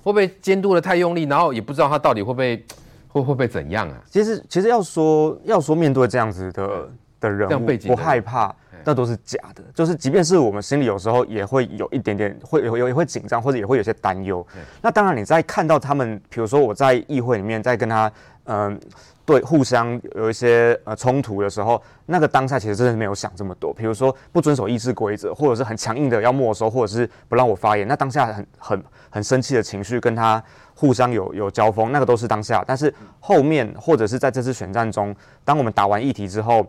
[0.03, 1.23] 会不会监督的太用力？
[1.23, 2.65] 然后也不知道他到底会不会
[3.09, 4.03] 会会不会怎样啊？
[4.11, 8.53] 其实其实要说要说面对这样子的的人物，不害怕。
[8.87, 14.47] 那都是假的，就是即便是我们心里有时候也会有一点点会有也会紧张，或者也会有些担忧。
[14.81, 18.07] 那当然你在看到他们，比如说我在议会里面在跟他
[18.45, 18.79] 嗯、呃、
[19.25, 23.75] 对互相有一些呃冲突的时候，那个当下其实真的是没有想这么多。
[23.75, 30.41] 比如说不遵守议事规则，或者是很强硬的要没收，或者是不让我发言，那当下很很很生气的情绪跟他
[30.77, 32.63] 互相有有交锋，那个都是当下。
[32.65, 35.13] 但是后面或者是在这次选战中，
[35.45, 36.65] 当我们打完议题之后。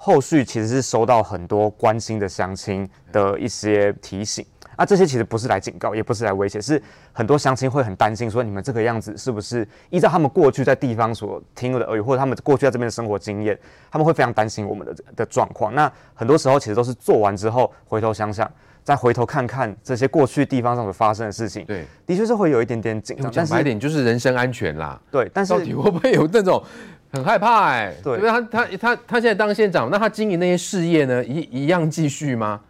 [0.00, 4.46] 后续其实是收到很多关心的乡亲的一些提醒，
[4.76, 6.80] 啊，这些其实不是来警告，也不是来威胁，是
[7.12, 13.58] 很多乡亲会很担心，说你们这个样子是不是依照他们过去在地方所听的耳语，或者他们过去在这边的生活经验，
[13.90, 15.74] 他们会非常担心我们的的状况。
[15.74, 18.48] 那很多时候其实都是做完之后回头想想，
[18.84, 23.32] 再回头看看这些过去地方上所发生的事情，对，的确是会有一点点紧张。
[23.32, 26.62] 讲白点就是人身安全啦，对，但是到底会不会有那种？
[27.10, 32.60] 很害怕哎、欸，对，因为他他他他现在当县长，那他经营那些事业呢，一一样继续吗？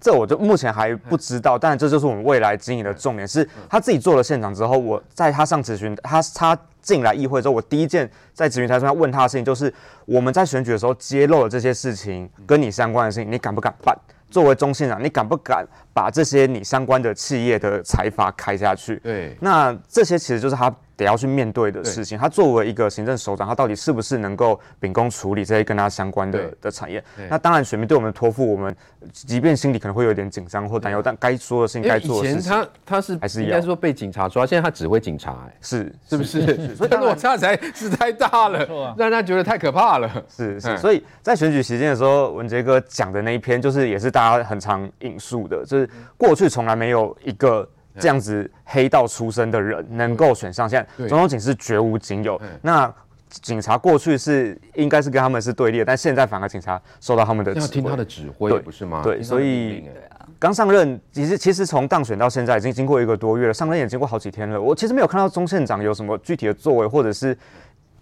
[0.00, 3.28] 这我就目前还不知道，但这就是我们未来经营的重点。
[3.28, 9.72] 是他自己做了县长之后，我在他上咨询，他他进来议会之后，我第一件在咨询台上要问他的事情，就是
[10.06, 13.94] 我们在选举的时候揭露了这些事情，跟你相关的事情，你敢不敢办？
[14.30, 18.96] 作为中县长，你敢不敢把这些你相关的企业的财阀开下去？
[19.02, 20.72] 对，那这些其实就是他。
[21.04, 27.02] 得要去面对的事情，他作为一个行政首长，他到底是不是能够秉公处理这些跟他相关的的产业？
[27.28, 28.74] 那当然，选民对我们托付，我们
[29.12, 32.40] 即便心里可能会有点紧张或担忧，但该说的事情该做的事情。
[32.40, 36.74] 以前他他是还是应该说被警察抓，现在他指挥警察、欸，哎，是是不是？
[36.76, 40.24] 所以落差才是太大了，让他觉得太可怕了。
[40.28, 47.68] 是是，所以在选举期间的时候，文杰哥讲的那一篇，就是也是大家很常引述的，就是过去从来没有一个。
[48.00, 52.40] 这样子黑道出身的人能够选上，现在钟东锦是绝无仅有。
[52.62, 52.92] 那
[53.28, 59.02] 警察过去是应该是跟他们是对立的，但现在反而警察受到他们的指挥，要听他的指挥，不是吗？
[59.04, 59.88] 对，所以
[60.38, 64.60] 刚上任，其实其实从当选到现在已经经过一个多月了，上任也经过好几天了。
[64.60, 67.36] 我其实没有看到钟县长有什么具体的作为，或者是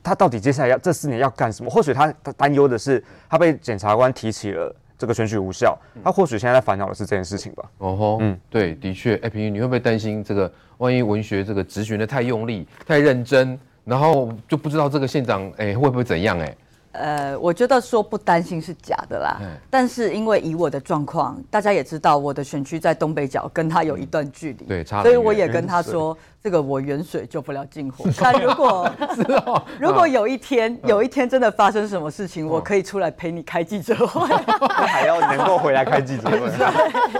[0.03, 1.71] 他到底接下来要这四年要干什么？
[1.71, 4.75] 或许他他担忧的是他被检察官提起了。
[4.99, 7.65] 这个选举无效，他或许现在在烦恼的是这件事情吧。
[7.79, 10.53] 哦吼，嗯，对，的确，哎，平宇，你会不会担心这个？
[10.79, 16.39] 万一文学这个执询的太用力、太认真，然后就不知道这个县长，哎，会不会怎样？
[16.39, 16.57] 哎。
[16.93, 19.39] 呃，我觉得说不担心是假的啦。
[19.41, 25.03] 嗯、但是因为以我的状况，大家也知道我的选区在东北角，跟他有一段距离，对，差。
[25.03, 28.05] 所以我也跟他说，这个我远水救不了近火。
[28.21, 28.91] 但如果
[29.47, 34.27] 哦， 如果有一天有一天真的发生什么事情，我可以出来陪你开记者会，
[34.75, 36.39] 还要能够回来开记者会。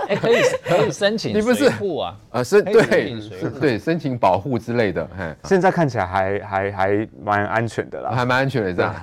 [0.07, 2.15] 哎，可以可以申请，你不是护啊？
[2.31, 3.15] 啊，申对
[3.59, 5.07] 对申请保护之类的。
[5.43, 8.93] 现在看起来还还还蛮安全的啦，还蛮安全的这样，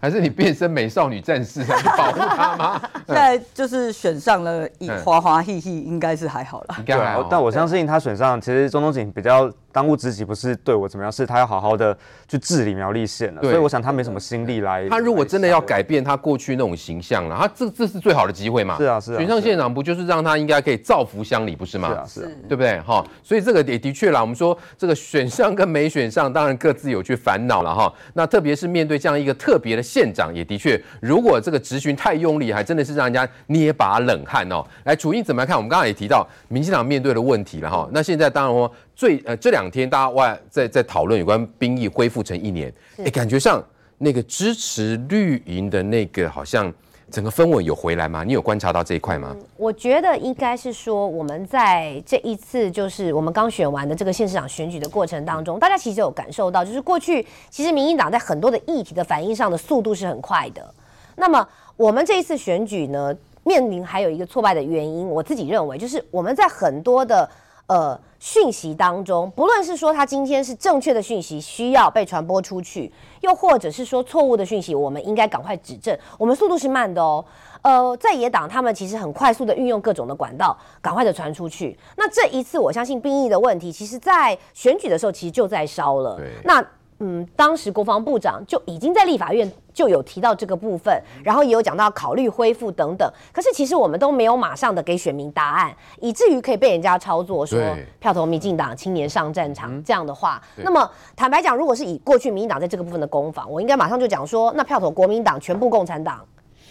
[0.00, 0.16] 还是。
[0.26, 2.80] 你变身美少女战士来保护他吗？
[3.06, 6.76] 现在就是选上了，以花花嘿嘿，应该是还好了。
[6.84, 6.96] 对，
[7.30, 9.48] 但我相信他选上，其实中东锦比较。
[9.76, 11.94] 当务之急不是对我怎么样，是他要好好的
[12.26, 13.42] 去治理苗栗县了。
[13.42, 14.88] 所以我想他没什么心力来。
[14.88, 18.78] 他如果真的要改变他过去那种形象了，他这这是最好的机会嘛？
[18.78, 19.18] 是啊，是啊。
[19.18, 21.90] 选上县长不就是让他应该可以造福乡里，不是吗？
[21.90, 22.80] 是啊，是，对不对？
[22.80, 24.22] 哈，所以这个也的确啦。
[24.22, 27.92] 我们说这个选上跟没选上，当然各自有去烦恼了哈。
[28.14, 34.64] 那特别是面对这样一个特别的县长，也的确，如果这个执询太用力，还真的是让人家捏把冷汗哦。
[34.84, 35.54] 来，楚英怎么来看？
[35.54, 37.86] 我们刚刚也提到民进党面对的问题了哈。
[37.92, 38.72] 那现在当然说。
[38.96, 43.62] 最呃这两天大家外在在讨论有关兵役恢复成一年，哎，感觉上
[43.98, 46.72] 那个支持绿营的那个好像
[47.10, 48.24] 整个氛围有回来吗？
[48.24, 49.36] 你有观察到这一块吗？
[49.38, 60.74] 嗯，我觉得应该是说我们在这一次就是我们刚选完的这个县市长选举的过程当中，大家其实有感受到，就是过去其实民进党在很多的议题的反应上的速度是很快的。
[61.16, 67.28] 那么我们这一次选举呢，面临还有一个挫败的原因，我自己认为就是我们在很多的。
[67.66, 72.92] 呃，讯息当中，不论是说他今天是正确的讯息需要被传播出去，
[73.22, 75.96] 又或者是说错误的讯息，我们应该赶快指正。
[76.16, 77.24] 我们速度是慢的哦。
[77.62, 81.76] 呃，在野党他们其实很快速的运用各种的管道，赶快的传出去。
[81.96, 86.20] 那这一次，我相信兵役的问题，其实在选举的时候其实就在烧了。
[86.44, 86.64] 那
[86.98, 93.06] 嗯，当时国防部长就已经在立法院就有提到这个部分，然后也有讲到考虑恢复等等。
[93.34, 97.60] 可是其实我们都没有马上的给选民答案，以至于可以被人家操作说
[98.00, 100.42] 票投民进党，青年上战场这样的话。
[100.56, 106.24] 那么坦白讲，如果是以过去民进党在这个部分的攻防，我应该马上就讲说，那票投国民党全部共产党，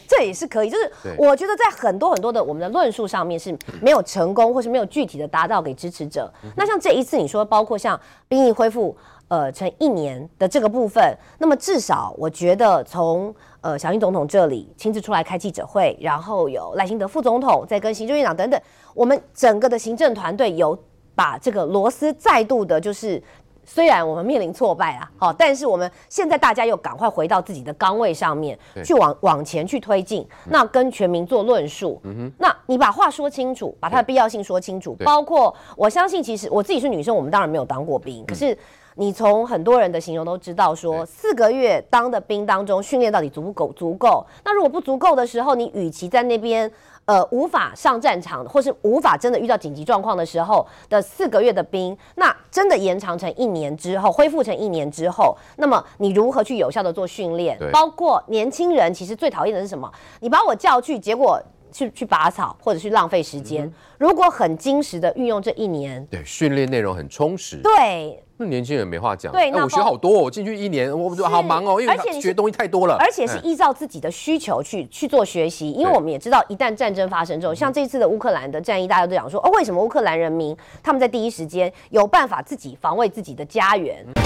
[0.07, 0.71] 这也是可以。
[0.71, 6.34] 就是我觉得在很多很多的我们的论述上面是没有成功，或是没有具体的达到给支持者。
[6.55, 8.97] 那像这一次你说，包括像兵役恢复。
[9.28, 11.03] 呃，成一年的这个部分，
[11.39, 18.61] 那么至少我觉得从呃小英总统这里亲自出来开记者会，然后有赖清德副总统在跟行政院长等等，
[18.93, 20.78] 我们整个的行政团队有
[21.15, 23.21] 把这个螺丝再度的，就是
[23.65, 38.55] 虽然我们面临挫败啊，好，但是我们现在大家又赶快回到自己的岗位上面去往往前去推进，那跟全民做论述，嗯哼，那你把话说清楚，把它的必要性说清楚，包括我相信，其实我自己是女生，我们当然没有当过兵，可是。
[38.96, 43.72] 你从很多人的形容都知道，说四个月当的兵当中训练到底足不够？
[43.74, 44.26] 足够？
[44.43, 46.72] 那如果不足够的时候，你与其在那边
[47.04, 57.60] 呃无法上战场，或是无法真的遇到紧急状况的时候的四个月的兵，那真的延长成一年之后，恢复成一年之后，那么你如何去有效的做训练？
[57.74, 59.91] 包括年轻人，其实最讨厌的是什么？
[60.22, 61.38] 你把我叫去，结果
[61.76, 63.65] 去去拔草，或者去浪费时间。
[63.65, 68.23] 嗯、如果很精实的运用这一年，对，训练内容很充实，对。
[68.38, 84.05] 那年轻人没话讲，对，那、欸、我学好多、哦，我进去一年，我好忙哦，因为学东西太多了，而且是依照自己的需求去、嗯、去做学习，因为我们也知道，一旦战争发生之后，像这次的乌克兰的战役，大家都讲说，哦，为什么乌克兰人民他们在第一时间有办法自己防卫自己的家园？
[84.15, 84.24] 嗯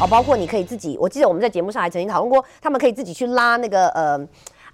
[0.00, 4.16] 哦，包括你可以自己，我记得我们在节目上还曾经讨论过，他们可以自己去拉那个呃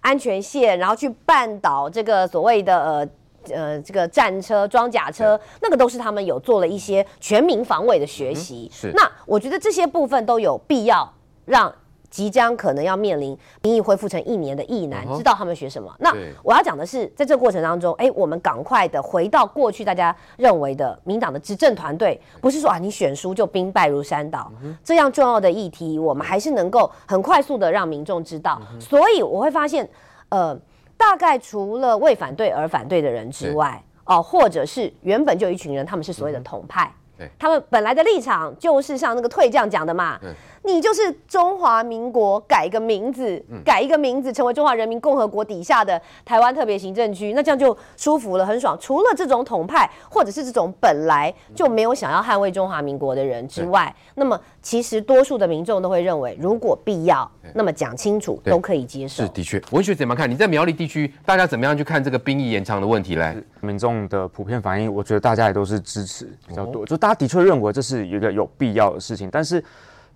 [0.01, 3.09] 安全线，然后去绊倒这个所谓的呃
[3.55, 8.71] 呃这个战车、装甲车，那个都是他们有做了一些全民防卫的学习。
[8.71, 11.11] 嗯、是，那我觉得这些部分都有必要
[11.47, 11.75] 让。
[12.15, 15.93] 即将可能要面临兵役恢复成一年的役男，知道他们学什么？
[15.99, 24.49] 那我要讲的是，在这个过程当中，哎，我们赶快的回到过去大家认为的民党的执政团队，不是说啊你选书就兵败如山倒，
[24.85, 28.63] 这样重要的议题，我们还是能够很快速的让民众知道。
[28.79, 29.89] 所以我会发现，
[30.29, 30.57] 呃，
[30.97, 36.95] 大概除了为反对而反对的人之外，哦，或者是原本就有一群人，他们是所谓的统派，
[37.37, 40.21] 他们本来的立场就是像那个退将讲的嘛。
[40.67, 48.75] 你就是中华民国改个名字，改一个名字，成为中华人民共和国底下的台湾特别行政区，那这样就舒服了，很爽。
[48.81, 59.23] 除了这种统派，或者是这种本来就没有想要捍卫中华民国的人之外，那么其实多数的民众都会认为，如果必要，那么讲清楚都可以接受。
[59.23, 60.31] 是的确，文学怎么看？
[60.31, 63.37] 你在苗栗地区，大家怎么样去看这个兵役延长的问题嘞？
[63.61, 69.63] 民众的普遍反应，我觉得大家也都是支持比较多，就大家的确认为这是一个有必要的事情，但是。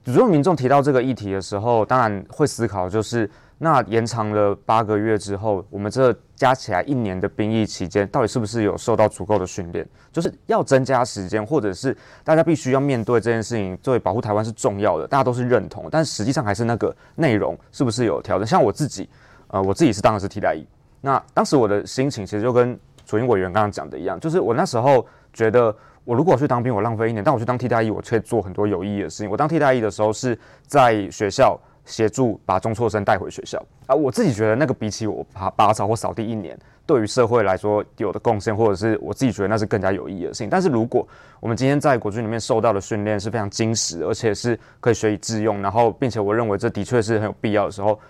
[0.08, 9.86] 如果民众提到这个议题的时候，当然会思考，就是那延长了八个月之后，我们这加起来一年的兵役期间，到底是不是有受到足够的训练？
[10.10, 11.94] 就是要增加时间，或者是
[12.24, 18.46] 大家必须要面对这件事情，作为保护台湾是重要的，大家都是认同，但实际上还是那个内容是不是有调整？
[18.46, 19.06] 像我自己，
[19.48, 20.66] 呃，我自己是当的是替代役，
[21.02, 25.76] 那当时我的心情其实就跟左英委员刚刚讲的一样，就是我那时候觉得。
[26.08, 29.30] 我如果去当兵，我浪费一年；但我去当替代役，我却做很多有意义的事情。
[29.30, 30.36] 我当替代役的时候是
[30.66, 33.94] 在学校协助把中辍生带回学校啊。
[33.94, 40.48] 我自己觉得那个比起我拔拔草或扫地一年，对于社会来说有的贡献，或者是我自己觉得那是更加有意义的事情。
[40.48, 41.06] 但是如果
[41.40, 48.00] 我们今天在国军里面受到的训练是非常精实，而且是可以学以致用，然后并且我认为这的确是很有必要的时候。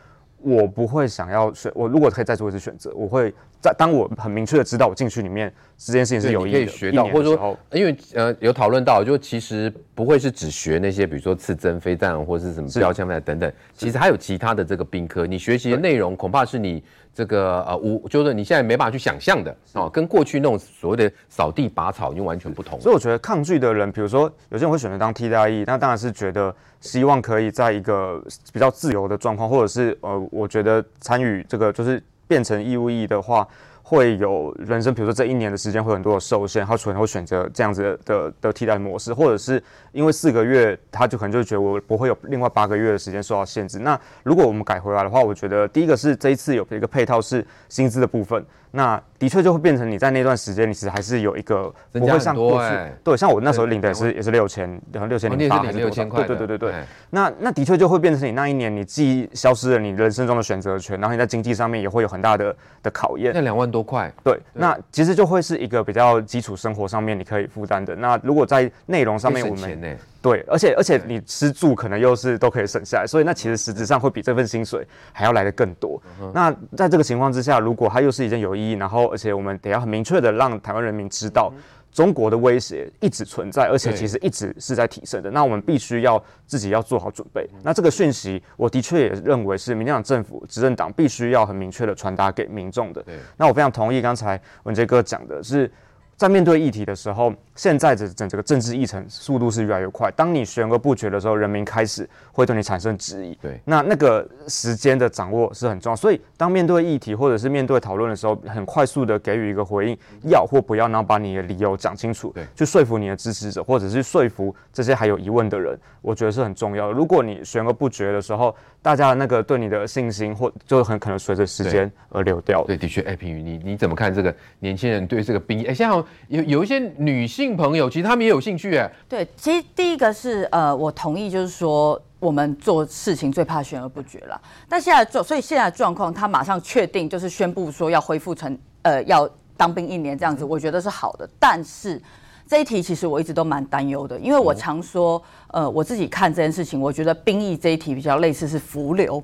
[0.41, 16.83] 我不会想要选，我如果可以再做一次选择，我会在当我很明确的知道我进去里面这件事情是有意义的，可以学到，或者说，因为呃有讨论到，就其实不会是只学那些，比如说刺针飞弹或者是什么标枪飞弹等等，其实还有其他的这个兵科，你学习的内容恐怕是你。
[17.15, 22.81] 这个呃，无就是你现在没办法去想象的哦，跟过去那种所谓的扫地拔草已经完全不同。
[22.81, 33.49] 所以我觉得抗拒的人，比如说有些人会选择当替代役，那当然是觉得希望可以在一个比较自由的状况，或者是呃，我觉得参与这个就是变成义务役的话。
[33.81, 39.63] 会有人生，比如说这一年的时间会很多的受限，他可能会选择这样子的的，的替代模式，或者是
[39.93, 43.79] 因为四个月，他就可能就觉得我不会有另外八个月的时间受到限制。
[43.79, 56.85] 那如果我们改回来的话，我觉得第一个是这一次有一个配套是薪资的部分，那的确就会变成你在那段时间，你其实还是有一个不会像过去，对，像我那时候领的也是也是六千，然后六千零八还是六千块，对对对对对。
[57.11, 63.33] 那那的确就会变成你那一年你既消失了你人生中的选择权，然后你在经济上面也会有很大的的考验。
[63.35, 67.97] 那两万多块，对，那其实就会是一个比较基础生活上面你可以负担的。
[67.97, 76.01] 那如果在内容上面我们对，而且而且你吃住可能又是都可以省下来，所以那其实实质上会比这份薪水还要来的更多。
[76.35, 81.53] 那在这个情况之下，如果它又是一件有意义，然后而且我们得要很明确的让台湾人民知道，
[81.93, 85.31] 中国的威胁一直存在，而且其实一直是在提升的。
[85.31, 87.49] 那我们必须要自己要做好准备。
[87.63, 93.05] 那这个讯息，我的确也认为是民进党政府执政党必须要很明确的传达给民众的。
[93.37, 95.71] 那我非常同意刚才文杰哥讲的是。
[96.19, 100.11] 在面对议题的时候，现在的整这个政治议程速度是越来越快。
[100.17, 103.37] 当你悬而不决的时候，人民开始会对你产生质疑。
[103.41, 105.95] 对，那那个时间的掌握是很重要。
[105.95, 116.93] 所以，当面对议题或者是面对讨论的时候，很快速的给予一个回应，要或不要，然后把你的理由讲清楚，对，去说服你的支持者，或者是说服这些还有疑问的人，我觉得是很重要的。
[116.93, 118.53] 如果你悬而不决的时候，
[118.83, 122.65] 大家的那个对你的信心或就很可能随着时间而流掉。
[122.65, 125.67] 对，的确，哎，平宇，你你怎么看这个年轻人对这个兵役？
[125.67, 126.05] 哎，像。
[126.29, 128.91] 有有一些女性朋友，其实她们也有兴趣哎。
[129.09, 134.41] 对，其实第一个是呃，我同意，就是说我们做事情最怕悬而不决了。
[134.69, 141.29] 但现在做，所以现在的状况，他马上确定就是宣布说要恢复成呃要当兵一年这样子，我觉得是好的。
[141.39, 142.01] 但是
[142.47, 149.23] 这一题其实我一直都蛮担忧的，因为我常说呃我自己看这件事情，我觉得兵役这一题比较类似是浮流。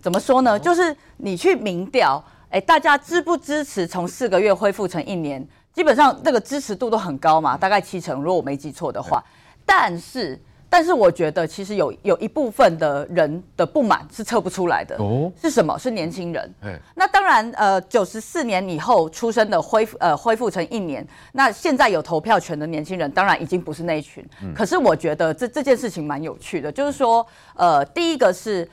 [0.00, 0.58] 怎么说呢？
[0.58, 5.46] 就是你去民调，哎，大家支不支持从四个月恢复成一年？
[5.74, 9.22] 基本上那个支持度都很高嘛，大概七成，如果我没记错的话。
[9.66, 14.94] 但是，但是我觉得其实有有一部分的人的不满是测不出来的。
[14.98, 15.76] 哦，是什么？
[15.78, 16.54] 是年轻人。
[16.94, 24.24] 那当然，呃，九十四年以后出生的恢复呃恢复成一年，那现在有投票权的年轻人，当然已经不是那一群。
[24.54, 28.68] 可是我觉得这这件事情蛮有趣的，就是说，呃，第一个是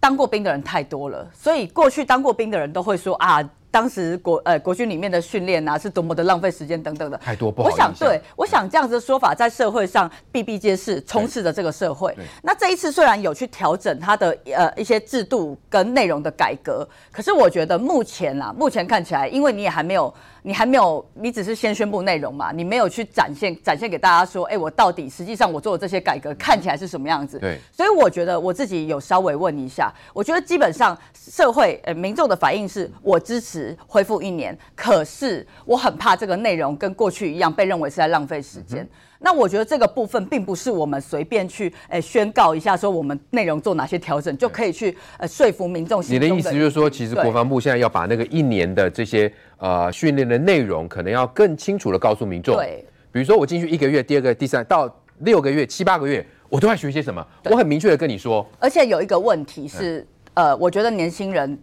[0.00, 3.48] 当过兵的人太多了，所以过去当过兵的人都会说啊。
[3.72, 7.68] 当时国呃国军里面的训练啊，是多么的浪费时间等等的，太多不好。
[7.68, 12.14] 我想对，我想这样子的说法在社会上比比皆是，充斥着这个社会。
[12.42, 20.12] 那这一次虽然有去调整它的呃一些制度跟内容的改革，可是我觉得目前啊，目前看起来，因为你也还没有。
[20.42, 22.50] 你还没有，你只是先宣布内容嘛？
[22.50, 27.38] 你没有去展现展现给大家说，哎，我到底实际上我做的这些改革看起来是什么样子？
[27.38, 27.58] 对。
[27.70, 38.82] 所以我觉得我自己有稍微问一下，我觉得基本上社会呃民众的反应是我支持恢复一年，可是我很怕这个内容跟过去一样被认为是在浪费时间。
[38.82, 38.88] 嗯
[39.24, 46.02] 那我觉得这个部分并不是我们随便去诶、欸、宣告一下说我们内容做哪些调整就可以去呃说服民众。
[46.08, 52.56] 你的意思就是说，其实国防部现在要把那个一年的这些呃训练的内容，可能要更清楚的告诉民众。
[52.56, 57.24] 对，比如说我进去一个月，第二个、第三到六个月、七八个月，我都在学些什么？
[57.44, 58.44] 我很明确的跟你说。
[58.58, 60.04] 而且有一个问题是，
[60.34, 61.58] 呃，我觉得年轻人。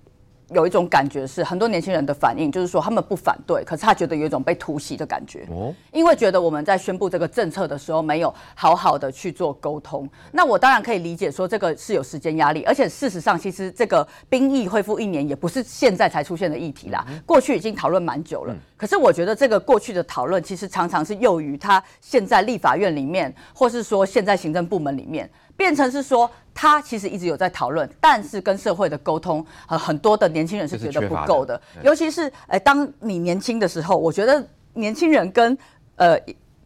[0.51, 10.09] 有一种感觉是，很多年轻人的反应就是说，他们不反对，可是他觉得有一种被突袭的感觉，哦，因为觉得我们在宣布这个政策的时候没有好好的去做沟通。
[10.31, 18.55] 那我当然可以理解说，这个是有时间压力，而且事实上，其实这个兵役恢复一年也不是现在才出现的议题啦，过去已经讨论蛮久了。
[18.75, 25.29] 可是我觉得这个过去的讨论，其实常常是囿于他现在立法院里面，或是说现在行政部门里面。
[25.59, 34.41] 变成是说，他其实一直有在讨论，但是跟社会的沟通，呃，很多的年轻人是觉得不够的，尤其是，哎，当你年轻的时候，我觉得
[34.75, 35.57] 年轻人跟，
[35.97, 36.17] 呃。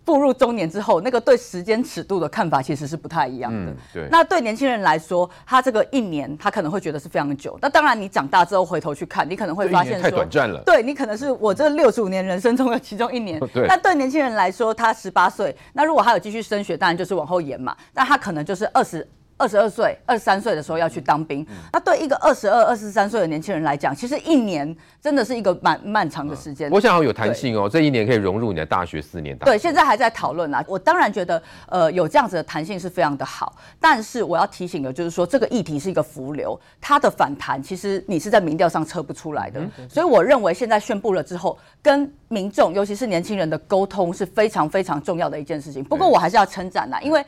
[0.06, 3.72] 步入中年之后，那个对时间尺度的看法其实是不太一样的。
[3.72, 4.08] 嗯、对。
[4.12, 7.58] 那对年轻人来说，他这个一年，他可能会觉得是非常久。
[7.62, 10.62] 那当然，你长大之后回头去看，你可能会发现说，太短暂了。
[10.66, 13.39] 对，你可能是我这六十五年人生中的其中一年。
[13.54, 13.66] 对。
[13.68, 17.76] 那对年轻人来说，他十八岁，那如果还有继续升学，当然就是往后延嘛。
[17.93, 19.08] 那他可能就是二十。
[19.38, 26.70] 二十二岁、二十三岁的时候要去当兵，嗯、那对一个二十二、二十三岁的年轻人来讲，其实一年真的是一个蛮漫长的时间。
[26.72, 29.38] 我想要有弹性哦，这一年可以融入你的大学四年。
[29.40, 30.64] 对，现在还在讨论啊。
[30.68, 33.56] 我当然觉得，呃，有这样子的弹性是非常的好。
[33.80, 39.60] 但是我要提醒的就是说，这个议题是一个浮流，它的反弹其实你是在民调上测不出来的。
[39.60, 45.84] 嗯、所以我认为现在宣布了之后，跟民众，尤其是年轻人的沟通是非常非常重要的一件事情。
[45.84, 47.24] 不过我还是要称赞啦，因为。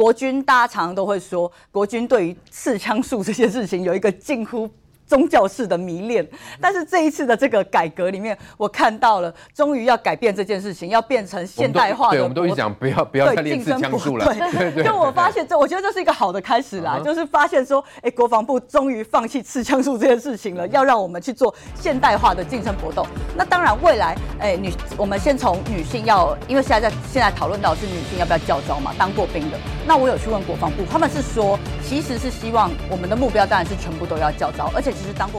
[0.00, 4.66] 国军大家常常都会说，国军对于刺枪术这些事情有一个近乎
[5.10, 6.24] 宗教式的迷恋。
[6.60, 12.16] 但是这一次的这个改革里面，我看到了，终于要改变这件事情，要变成现代化的。
[12.16, 14.24] 对，我们都一讲不要不要再练刺枪术了。
[14.24, 14.84] 对对对。
[14.84, 23.04] 就我发现这，我觉得这是一个好的开始啦，就是发现说，哎，国防部终于放弃刺枪术这件事情了，要让我们去做现代化的近身搏斗。
[23.36, 29.58] 那当然，未来，哎，女，我们先从女性要，因为现在在现在讨论到是女性要不要教招嘛，当过兵的。
[29.86, 35.38] 那我有去问国防部，他们是说，其实是希望我们的目标当然是全部都要教招，而且其实当过。